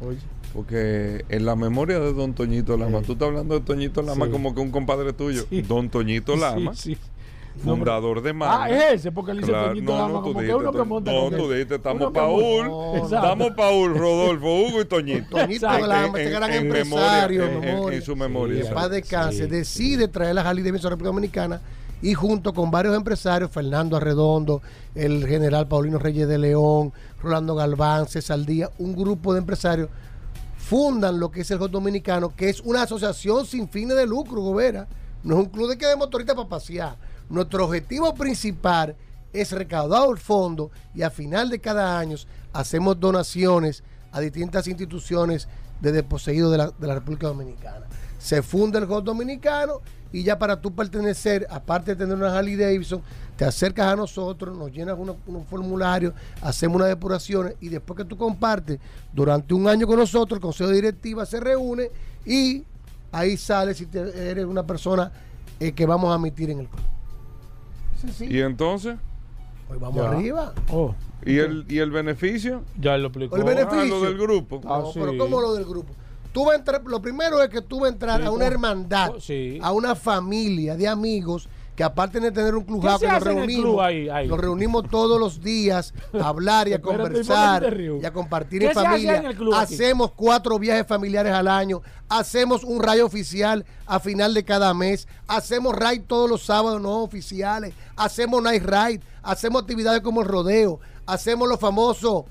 [0.02, 0.37] Oye.
[0.54, 4.32] Porque en la memoria de Don Toñito Lama, tú estás hablando de Toñito Lama Sí.
[4.32, 5.44] como que un compadre tuyo.
[5.68, 6.98] Don Toñito Lama, sí.
[7.64, 8.64] fundador de Mana.
[8.66, 10.84] Ah, es ese, porque él dice Claro, Toñito no, Lama, no, como que uno que
[10.84, 12.66] monta No, tú dijiste, estamos Paul.
[12.96, 13.16] Exacto.
[13.16, 15.38] estamos Paul, Rodolfo, Hugo y Toñito.
[15.38, 17.98] Toñito Lama, este gran empresario, memoria, en- en- memoria.
[17.98, 18.62] en su memoria.
[18.62, 21.62] que en paz descanse, decide traer la Harley Davidson a República Dominicana
[22.02, 24.62] y junto con varios empresarios, Fernando Arredondo,
[24.94, 26.94] el general Paulino Reyes de León,
[27.24, 29.90] Rolando Galván, César Díaz, un grupo de empresarios
[30.68, 34.42] fundan lo que es el Hot Dominicano, que es una asociación sin fines de lucro,
[34.42, 34.86] Gobera.
[35.24, 36.98] No es un club de que de motoristas para pasear.
[37.30, 38.94] Nuestro objetivo principal
[39.32, 42.18] es recaudar el fondo y a final de cada año
[42.52, 45.48] hacemos donaciones a distintas instituciones
[45.80, 46.58] de desposeídos de
[46.88, 47.86] la, República Dominicana.
[48.20, 49.80] Se funda el Hot Dominicano
[50.12, 53.02] y ya para tú pertenecer, aparte de tener una Harley Davidson,
[53.38, 58.04] te acercas a nosotros, nos llenas unos, unos formularios, hacemos unas depuraciones y después que
[58.06, 58.80] tú compartes
[59.14, 61.90] durante un año con nosotros, el Consejo de Directiva se reúne
[62.26, 62.64] y
[63.12, 65.12] ahí sale si te- eres una persona
[65.60, 66.82] eh, que vamos a admitir en el club.
[68.30, 68.96] Y entonces,
[69.68, 70.10] Pues vamos Ya.
[70.12, 70.54] arriba.
[70.72, 70.96] Oh.
[71.26, 72.64] ¿y el, ¿y el beneficio?
[72.80, 73.36] Ya lo explicó.
[73.36, 73.82] El beneficio.
[73.82, 74.62] Ah, lo del grupo.
[74.64, 75.94] No, pero ¿cómo lo del grupo?
[76.32, 78.46] Tú vas a entrar, lo primero es que tú vas a entrar Sí, a una
[78.46, 78.52] ¿cómo?
[78.54, 79.60] hermandad, Oh, sí.
[79.62, 83.12] a una familia de amigos que aparte de tener un club ¿Qué house, se que
[83.14, 84.28] nos reunimos, club ahí- ahí?
[84.28, 88.74] nos reunimos todos los días a hablar y a conversar y a compartir ¿Qué en
[88.74, 89.18] familia.
[89.18, 89.54] en?
[89.54, 95.08] Hacemos cuatro viajes familiares al año, hacemos un rayo oficial a final de cada mes,
[95.28, 100.80] hacemos raid todos los sábados no oficiales, hacemos night ride, hacemos actividades como el rodeo,
[101.06, 102.24] hacemos los famosos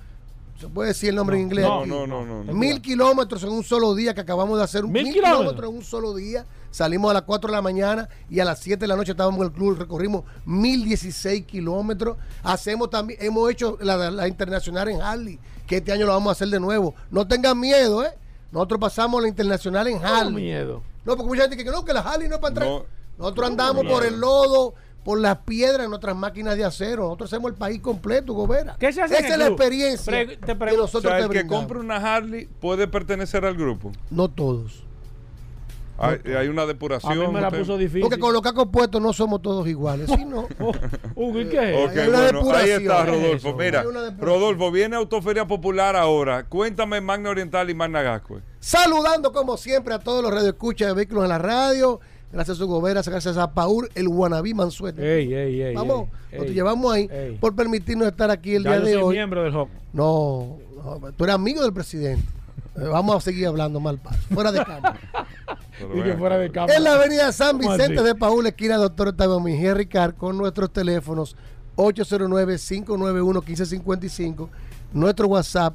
[0.60, 1.64] ¿Se puede decir el nombre en inglés?
[1.66, 2.52] no, no, no, no, no.
[2.54, 4.84] Mil kilómetros en un solo día que acabamos de hacer.
[4.84, 5.38] ¿Mil Mil, kilómetros?
[5.40, 6.46] kilómetros en un solo día.
[6.70, 9.40] Salimos a las 4 de la mañana y a las 7 de la noche estábamos
[9.40, 9.78] en el club.
[9.78, 12.16] Recorrimos 1016 kilómetros.
[12.42, 16.32] Hacemos también, hemos hecho la, la internacional en Harley, que este año lo vamos a
[16.32, 16.94] hacer de nuevo.
[17.10, 18.10] No tengan miedo, ¿eh?
[18.52, 20.34] Nosotros pasamos la internacional en Harley.
[20.34, 20.82] miedo.
[21.04, 22.68] No, porque mucha gente dice que no, que la Harley no es para entrar.
[22.68, 22.84] No.
[23.18, 24.74] Nosotros andamos por el lodo,
[25.06, 27.04] por las piedras en nuestras máquinas de acero.
[27.04, 28.74] Nosotros hacemos el país completo, Gobera.
[28.76, 30.82] ¿Qué se hace Esa en el es la experiencia Pre- te que pregunto.
[30.82, 33.92] O nosotros sea, te el que compra una Harley puede pertenecer al grupo.
[34.10, 34.82] No todos.
[35.98, 37.10] Hay, hay una depuración.
[37.12, 38.02] A mí me la usted- puso difícil.
[38.02, 40.10] Porque con los cacos puestos no somos todos iguales.
[40.10, 40.46] Sí, no.
[41.14, 41.90] Hugo, ¿y qué es?
[41.96, 43.54] Hay una bueno, ahí está ¿Qué es Rodolfo.
[43.54, 43.84] Mira.
[44.18, 46.44] Rodolfo, viene Autoferia Popular ahora.
[46.44, 48.42] Cuéntame Magna Oriental y Magna Gascue.
[48.60, 52.00] Saludando como siempre a todos los radioescuchas de vehículos en la radio.
[52.32, 55.00] Gracias a su goberas, gracias a Paul, el Guanabí Mansuete.
[55.20, 55.74] Ey, ey, ey.
[55.74, 57.36] Vamos, ey, nos llevamos ahí Ey.
[57.40, 59.14] por permitirnos estar aquí el Ya día yo de soy hoy.
[59.14, 59.68] miembro del HOP.
[59.92, 62.22] No, no, tú eres amigo del presidente.
[62.76, 64.98] Eh, Vamos a seguir hablando mal paso, fuera de cámara.
[65.94, 66.74] Y que fuera de cámara.
[66.74, 70.72] En la avenida San ¿Cómo Vicente de Paúl, esquina Doctor Octavio Mejía Ricard, con nuestros
[70.72, 71.36] teléfonos
[71.76, 74.48] 809-591-1555,
[74.92, 75.74] nuestro WhatsApp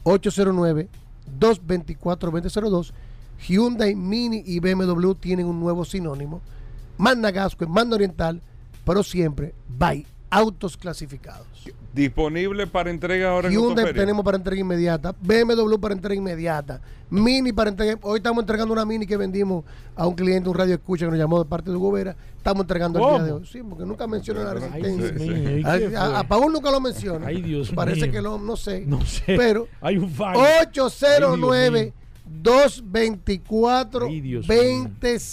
[0.04, 2.92] 809-224-2002,
[3.46, 6.40] Hyundai Mini y BMW tienen un nuevo sinónimo,
[6.96, 8.40] Manda Gasco en Manda Oriental,
[8.84, 11.46] pero siempre by autos clasificados.
[11.92, 17.52] Disponible para entrega ahora en Hyundai tenemos para entrega inmediata, BMW para entrega inmediata, Mini
[17.52, 17.96] para entrega.
[18.02, 21.20] Hoy estamos entregando una Mini que vendimos a un cliente, un radio escucha que nos
[21.20, 22.16] llamó de parte de Hugo Vera.
[22.36, 23.46] Estamos entregando el día de hoy.
[23.46, 25.10] Sí, porque nunca menciona la resistencia.
[25.12, 27.26] Dios mío, ¿y A, a- Paul nunca lo menciona.
[27.28, 28.12] Ay, Dios Parece mío.
[28.12, 28.84] que lo, no sé.
[28.86, 29.36] No sé.
[29.36, 30.40] Pero Hay un fallo.
[30.62, 31.92] 809
[32.26, 34.46] 224 2002.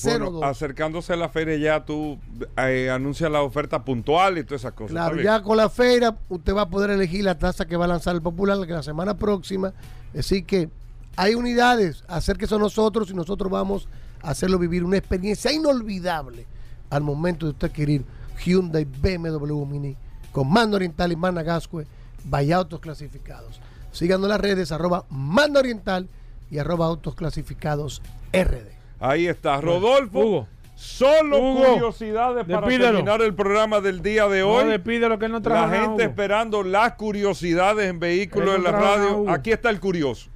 [0.03, 2.19] Bueno, acercándose a la feria ya tú
[2.57, 4.91] eh, anuncias la oferta puntual y todas esas cosas.
[4.91, 7.89] Claro, ya con la feria usted va a poder elegir la tasa que va a
[7.89, 9.73] lanzar el Popular que la semana próxima.
[10.17, 10.69] Así que
[11.15, 13.87] hay unidades, acérquese a nosotros y nosotros vamos
[14.21, 16.45] a hacerlo vivir una experiencia inolvidable
[16.89, 18.03] al momento de usted adquirir
[18.43, 19.95] Hyundai BMW Mini
[20.31, 21.85] con Mando Oriental y Mana Gascue,
[22.25, 23.59] vaya autos clasificados.
[23.91, 26.07] Síganos en las redes arroba Mando Oriental
[26.51, 28.01] y arroba autos clasificados
[28.33, 28.67] RD.
[28.99, 30.47] Ahí está, Rodolfo.
[30.75, 32.85] Solo Hugo, curiosidades para despídelo.
[32.97, 34.63] terminar el programa del día de hoy.
[34.65, 36.01] No despide lo que él no trajo La gente Hugo.
[36.01, 39.17] esperando las curiosidades en vehículos no en la radio.
[39.19, 39.29] Hugo.
[39.31, 40.29] Aquí está el curioso.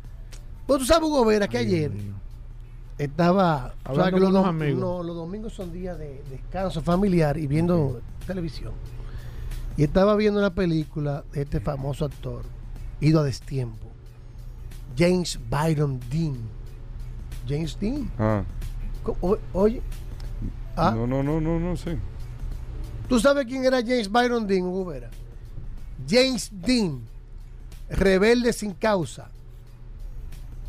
[0.67, 1.91] Pues tú sabes, Hugo Vera, que ayer
[2.97, 3.73] estaba.
[3.83, 8.73] que dom- los domingos son días de descanso familiar y viendo televisión.
[9.77, 12.43] Y estaba viendo una película de este famoso actor,
[13.01, 13.87] ido a destiempo,
[14.97, 16.37] James Byron Dean.
[17.47, 18.09] James Dean.
[18.17, 18.43] Ah.
[19.21, 19.81] O- Oye,
[20.75, 21.97] ah, No, no, no, no, no sé.
[23.07, 25.09] ¿tú sabes quién era James Byron Dean, Hugo Vera?
[26.09, 27.01] James Dean,
[27.89, 29.29] rebelde sin causa.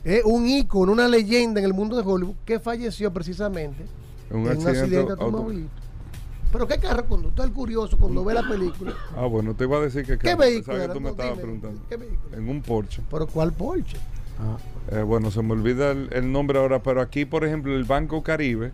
[0.05, 3.85] Es un ícono, una leyenda en el mundo de Hollywood que falleció precisamente
[4.31, 5.83] Un en un accidente accidente auto- automovilístico.
[6.53, 8.95] Pero qué carro cuando el curioso cuando ve la película.
[9.17, 11.81] Ah, bueno, te iba a decir que ¿Qué vehículo que tú me estabas preguntando.
[11.89, 12.37] ¿qué vehículo?
[12.37, 13.03] En un Porsche.
[13.11, 13.97] ¿Pero cuál Porsche?
[14.93, 18.23] Eh, bueno, se me olvida el, el nombre ahora, pero aquí, por ejemplo, el Banco
[18.23, 18.73] Caribe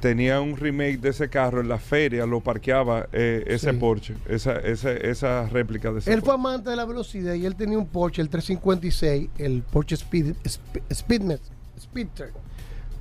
[0.00, 3.76] tenía un remake de ese carro en la feria, lo parqueaba eh, ese Sí.
[3.78, 7.54] Porsche, esa, esa, esa réplica de ese Él fue amante de la velocidad y él
[7.54, 11.40] tenía un Porsche, el 356, el Porsche Speed, Sp- Speedmet,
[11.80, 12.30] Speedster.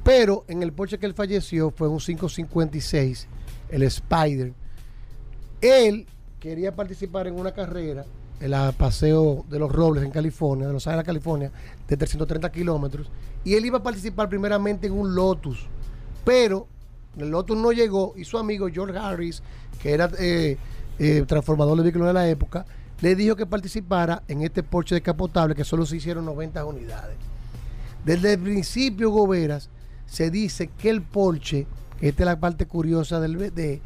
[0.04, 3.28] Pero en el Porsche que él falleció fue un 556,
[3.70, 4.54] el Spider.
[5.62, 6.06] Él
[6.40, 8.06] quería participar en una carrera,
[8.42, 11.52] el paseo de los Robles en California, de Los Ángeles, California,
[11.88, 13.10] de 330 kilómetros.
[13.44, 15.68] Y él iba a participar primeramente en un Lotus.
[16.26, 16.68] Pero
[17.18, 19.42] el Lotus no llegó y su amigo George Harris,
[19.82, 20.58] que era eh,
[21.00, 22.66] eh, transformador de vehículos de la época,
[23.02, 27.18] le dijo que participara en este Porsche descapotable que solo se hicieron 90 unidades.
[28.06, 29.70] Desde el principio, Goberas,
[30.06, 31.68] se dice que el Porsche,
[32.00, 33.82] esta es la parte curiosa del, de,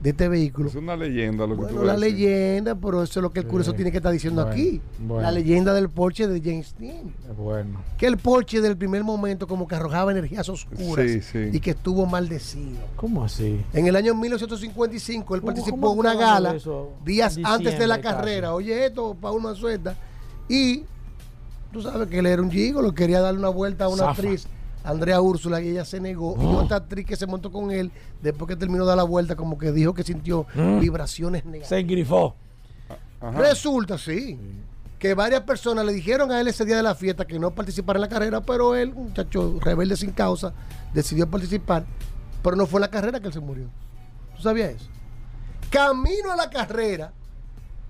[0.00, 2.14] de este vehículo, Es una leyenda lo que bueno, tú la decir.
[2.14, 3.76] leyenda, pero eso es lo que el curioso Sí.
[3.76, 4.80] tiene que estar diciendo Bueno, aquí.
[4.98, 5.22] bueno.
[5.22, 7.12] La leyenda del Porsche de James Dean.
[7.36, 7.82] Bueno.
[7.98, 11.38] Que el Porsche del primer momento como que arrojaba energías oscuras Sí, sí.
[11.52, 12.78] y que estuvo maldecido.
[12.96, 13.60] ¿Cómo así?
[13.74, 16.56] En el año 1855 él ¿Cómo- participó en una gala
[17.04, 18.48] días antes de la carrera.
[18.48, 18.56] casi.
[18.56, 19.96] Oye esto, Paul Manzueta.
[20.48, 20.84] Y
[21.72, 24.10] tú sabes que él era un gigolo, quería darle una vuelta a una Zafa.
[24.22, 24.46] actriz,
[24.84, 26.34] Andrea Úrsula, y ella se negó.
[26.40, 26.58] Y Oh.
[26.64, 27.90] otra actriz que se montó con él,
[28.22, 30.80] después que terminó de dar la vuelta, como que dijo que sintió Mm.
[30.80, 31.68] vibraciones negativas.
[31.68, 32.34] Se engrifó.
[33.20, 33.38] Ajá.
[33.38, 34.38] Resulta, sí,
[34.98, 37.98] que varias personas le dijeron a él ese día de la fiesta que no participara
[37.98, 40.52] en la carrera, pero él, un muchacho rebelde sin causa,
[40.94, 41.84] decidió participar,
[42.42, 43.66] pero no fue en la carrera que él se murió.
[44.36, 44.88] ¿Tú sabías eso?
[45.70, 47.12] Camino a la carrera,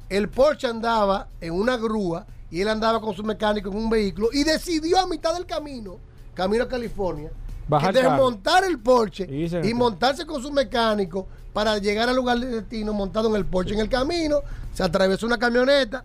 [0.08, 4.28] el Porsche andaba en una grúa y él andaba con su mecánico en un vehículo
[4.32, 5.98] y decidió a mitad del camino,
[6.34, 7.30] camino a California,
[7.68, 9.28] Bajar que el desmontar el Porsche
[9.64, 13.74] Y montarse con su mecánico para llegar al lugar de destino montado en el Porsche.
[13.74, 14.40] En el camino
[14.74, 16.04] se atravesó una camioneta,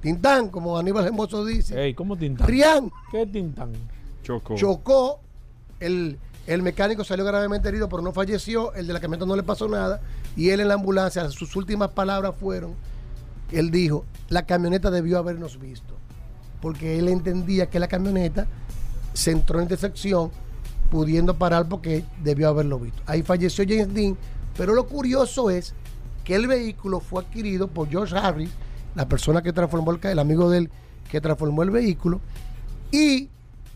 [0.00, 2.48] Tintán, como Aníbal Hermoso dice, Ey, ¿cómo Tintán?
[2.48, 3.72] Rian ¿Qué Tintán?
[4.22, 4.56] Chocó.
[4.56, 5.20] chocó,
[5.78, 9.42] el, el mecánico salió gravemente herido, pero no falleció, el de la camioneta no le
[9.42, 10.00] pasó nada,
[10.36, 12.74] y él en la ambulancia, sus últimas palabras fueron,
[13.52, 15.94] él dijo, la camioneta debió habernos visto,
[16.62, 18.46] porque él entendía que la camioneta
[19.12, 20.30] se entró en intersección,
[20.90, 23.02] pudiendo parar porque debió haberlo visto.
[23.06, 24.16] Ahí falleció James Dean,
[24.56, 25.74] pero lo curioso es
[26.24, 28.50] que el vehículo fue adquirido por George Harris,
[28.94, 30.70] la persona que transformó el, el amigo de él
[31.10, 32.20] que transformó el vehículo,
[32.92, 33.28] y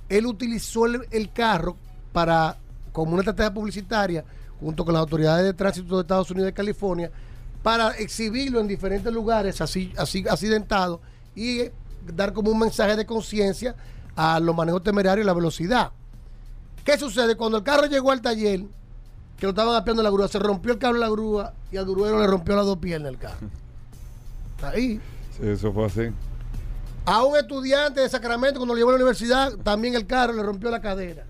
[0.09, 1.77] él utilizó el, carro
[2.12, 2.59] para,
[2.93, 4.24] como una estrategia publicitaria,
[4.61, 7.11] junto con las autoridades de tránsito de Estados Unidos y de California,
[7.62, 11.01] para exhibirlo en diferentes lugares así, así accidentados
[11.35, 11.62] y
[12.15, 13.74] dar como un mensaje de conciencia
[14.16, 15.91] a los manejos temerarios y la velocidad.
[16.85, 17.36] ¿Qué sucede?
[17.36, 18.61] Cuando el carro llegó al taller,
[19.39, 21.86] que lo estaban apiando la grúa, se rompió el cable de la grúa y al
[21.86, 23.49] gruero le rompió las dos piernas del carro.
[24.62, 25.01] Ahí.
[25.36, 26.03] Sí, eso fue así.
[27.07, 30.43] A un estudiante de Sacramento, cuando lo llevó a la universidad, también el carro le
[30.43, 31.24] rompió la cadera.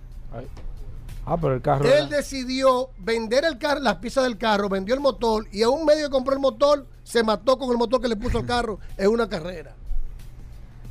[1.27, 1.85] Ah, pero el carro.
[1.86, 5.69] Él era- decidió vender el carro, las piezas del carro, vendió el motor y a
[5.70, 8.47] un medio que compró el motor se mató con el motor que le puso al
[8.47, 9.73] carro en una carrera.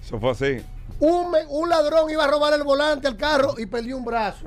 [0.03, 0.57] Eso fue así.
[0.99, 4.45] Un, ladrón iba a robar el volante al carro y perdió un brazo.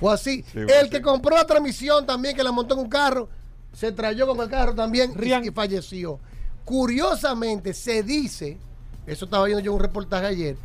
[0.00, 0.44] Fue así.
[0.52, 3.28] Sí, fue el que compró la transmisión también, que la montó en un carro,
[3.72, 6.18] se trayó con el carro también y, y falleció.
[6.64, 8.58] Curiosamente, se dice,
[9.06, 10.56] eso estaba viendo yo en un reportaje ayer,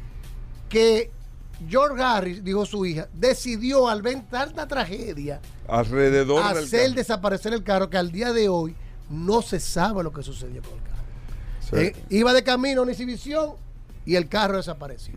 [0.69, 1.11] que
[1.67, 7.89] George Harris, dijo su hija, decidió al ver tanta tragedia Alrededor hacer desaparecer el carro
[7.89, 8.75] que al día de hoy
[9.09, 10.96] no se sabe lo que sucedió con el carro.
[11.69, 11.75] Sí.
[11.75, 13.51] Eh, iba de camino a una exhibición
[14.05, 15.15] y el carro desapareció.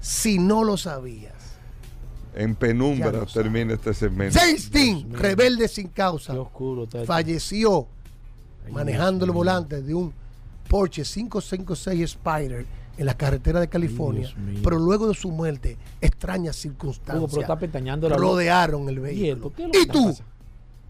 [0.00, 1.34] Si no lo sabías.
[2.34, 4.38] En penumbra termina este segmento.
[4.70, 6.88] Dean, rebelde sin causa, esto.
[7.06, 7.86] falleció
[8.70, 10.12] manejando el volante de un
[10.68, 12.66] Porsche 556 Spider
[12.98, 17.58] en la carretera de California, pero luego de su muerte, extrañas Hugo, circunstancias pero está
[17.58, 18.24] pestañando la luz.
[18.24, 19.52] rodearon el ¿Y vehículo.
[19.72, 20.16] ¿Y está tú?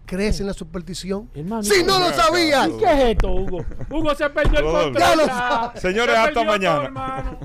[0.07, 1.29] ¿Crees en la superstición?
[1.35, 2.69] Hermano, si no lo sabías.
[2.69, 3.65] ¿Y qué es esto, Hugo?
[3.89, 5.71] Hugo se perdió el control.
[5.75, 6.89] Señores, Se hasta mañana.
[6.93, 7.39] todo.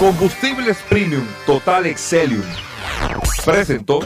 [0.00, 2.42] Combustibles Premium Total Excelium.
[3.44, 4.00] Presentó.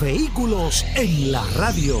[0.00, 2.00] Vehículos en la radio.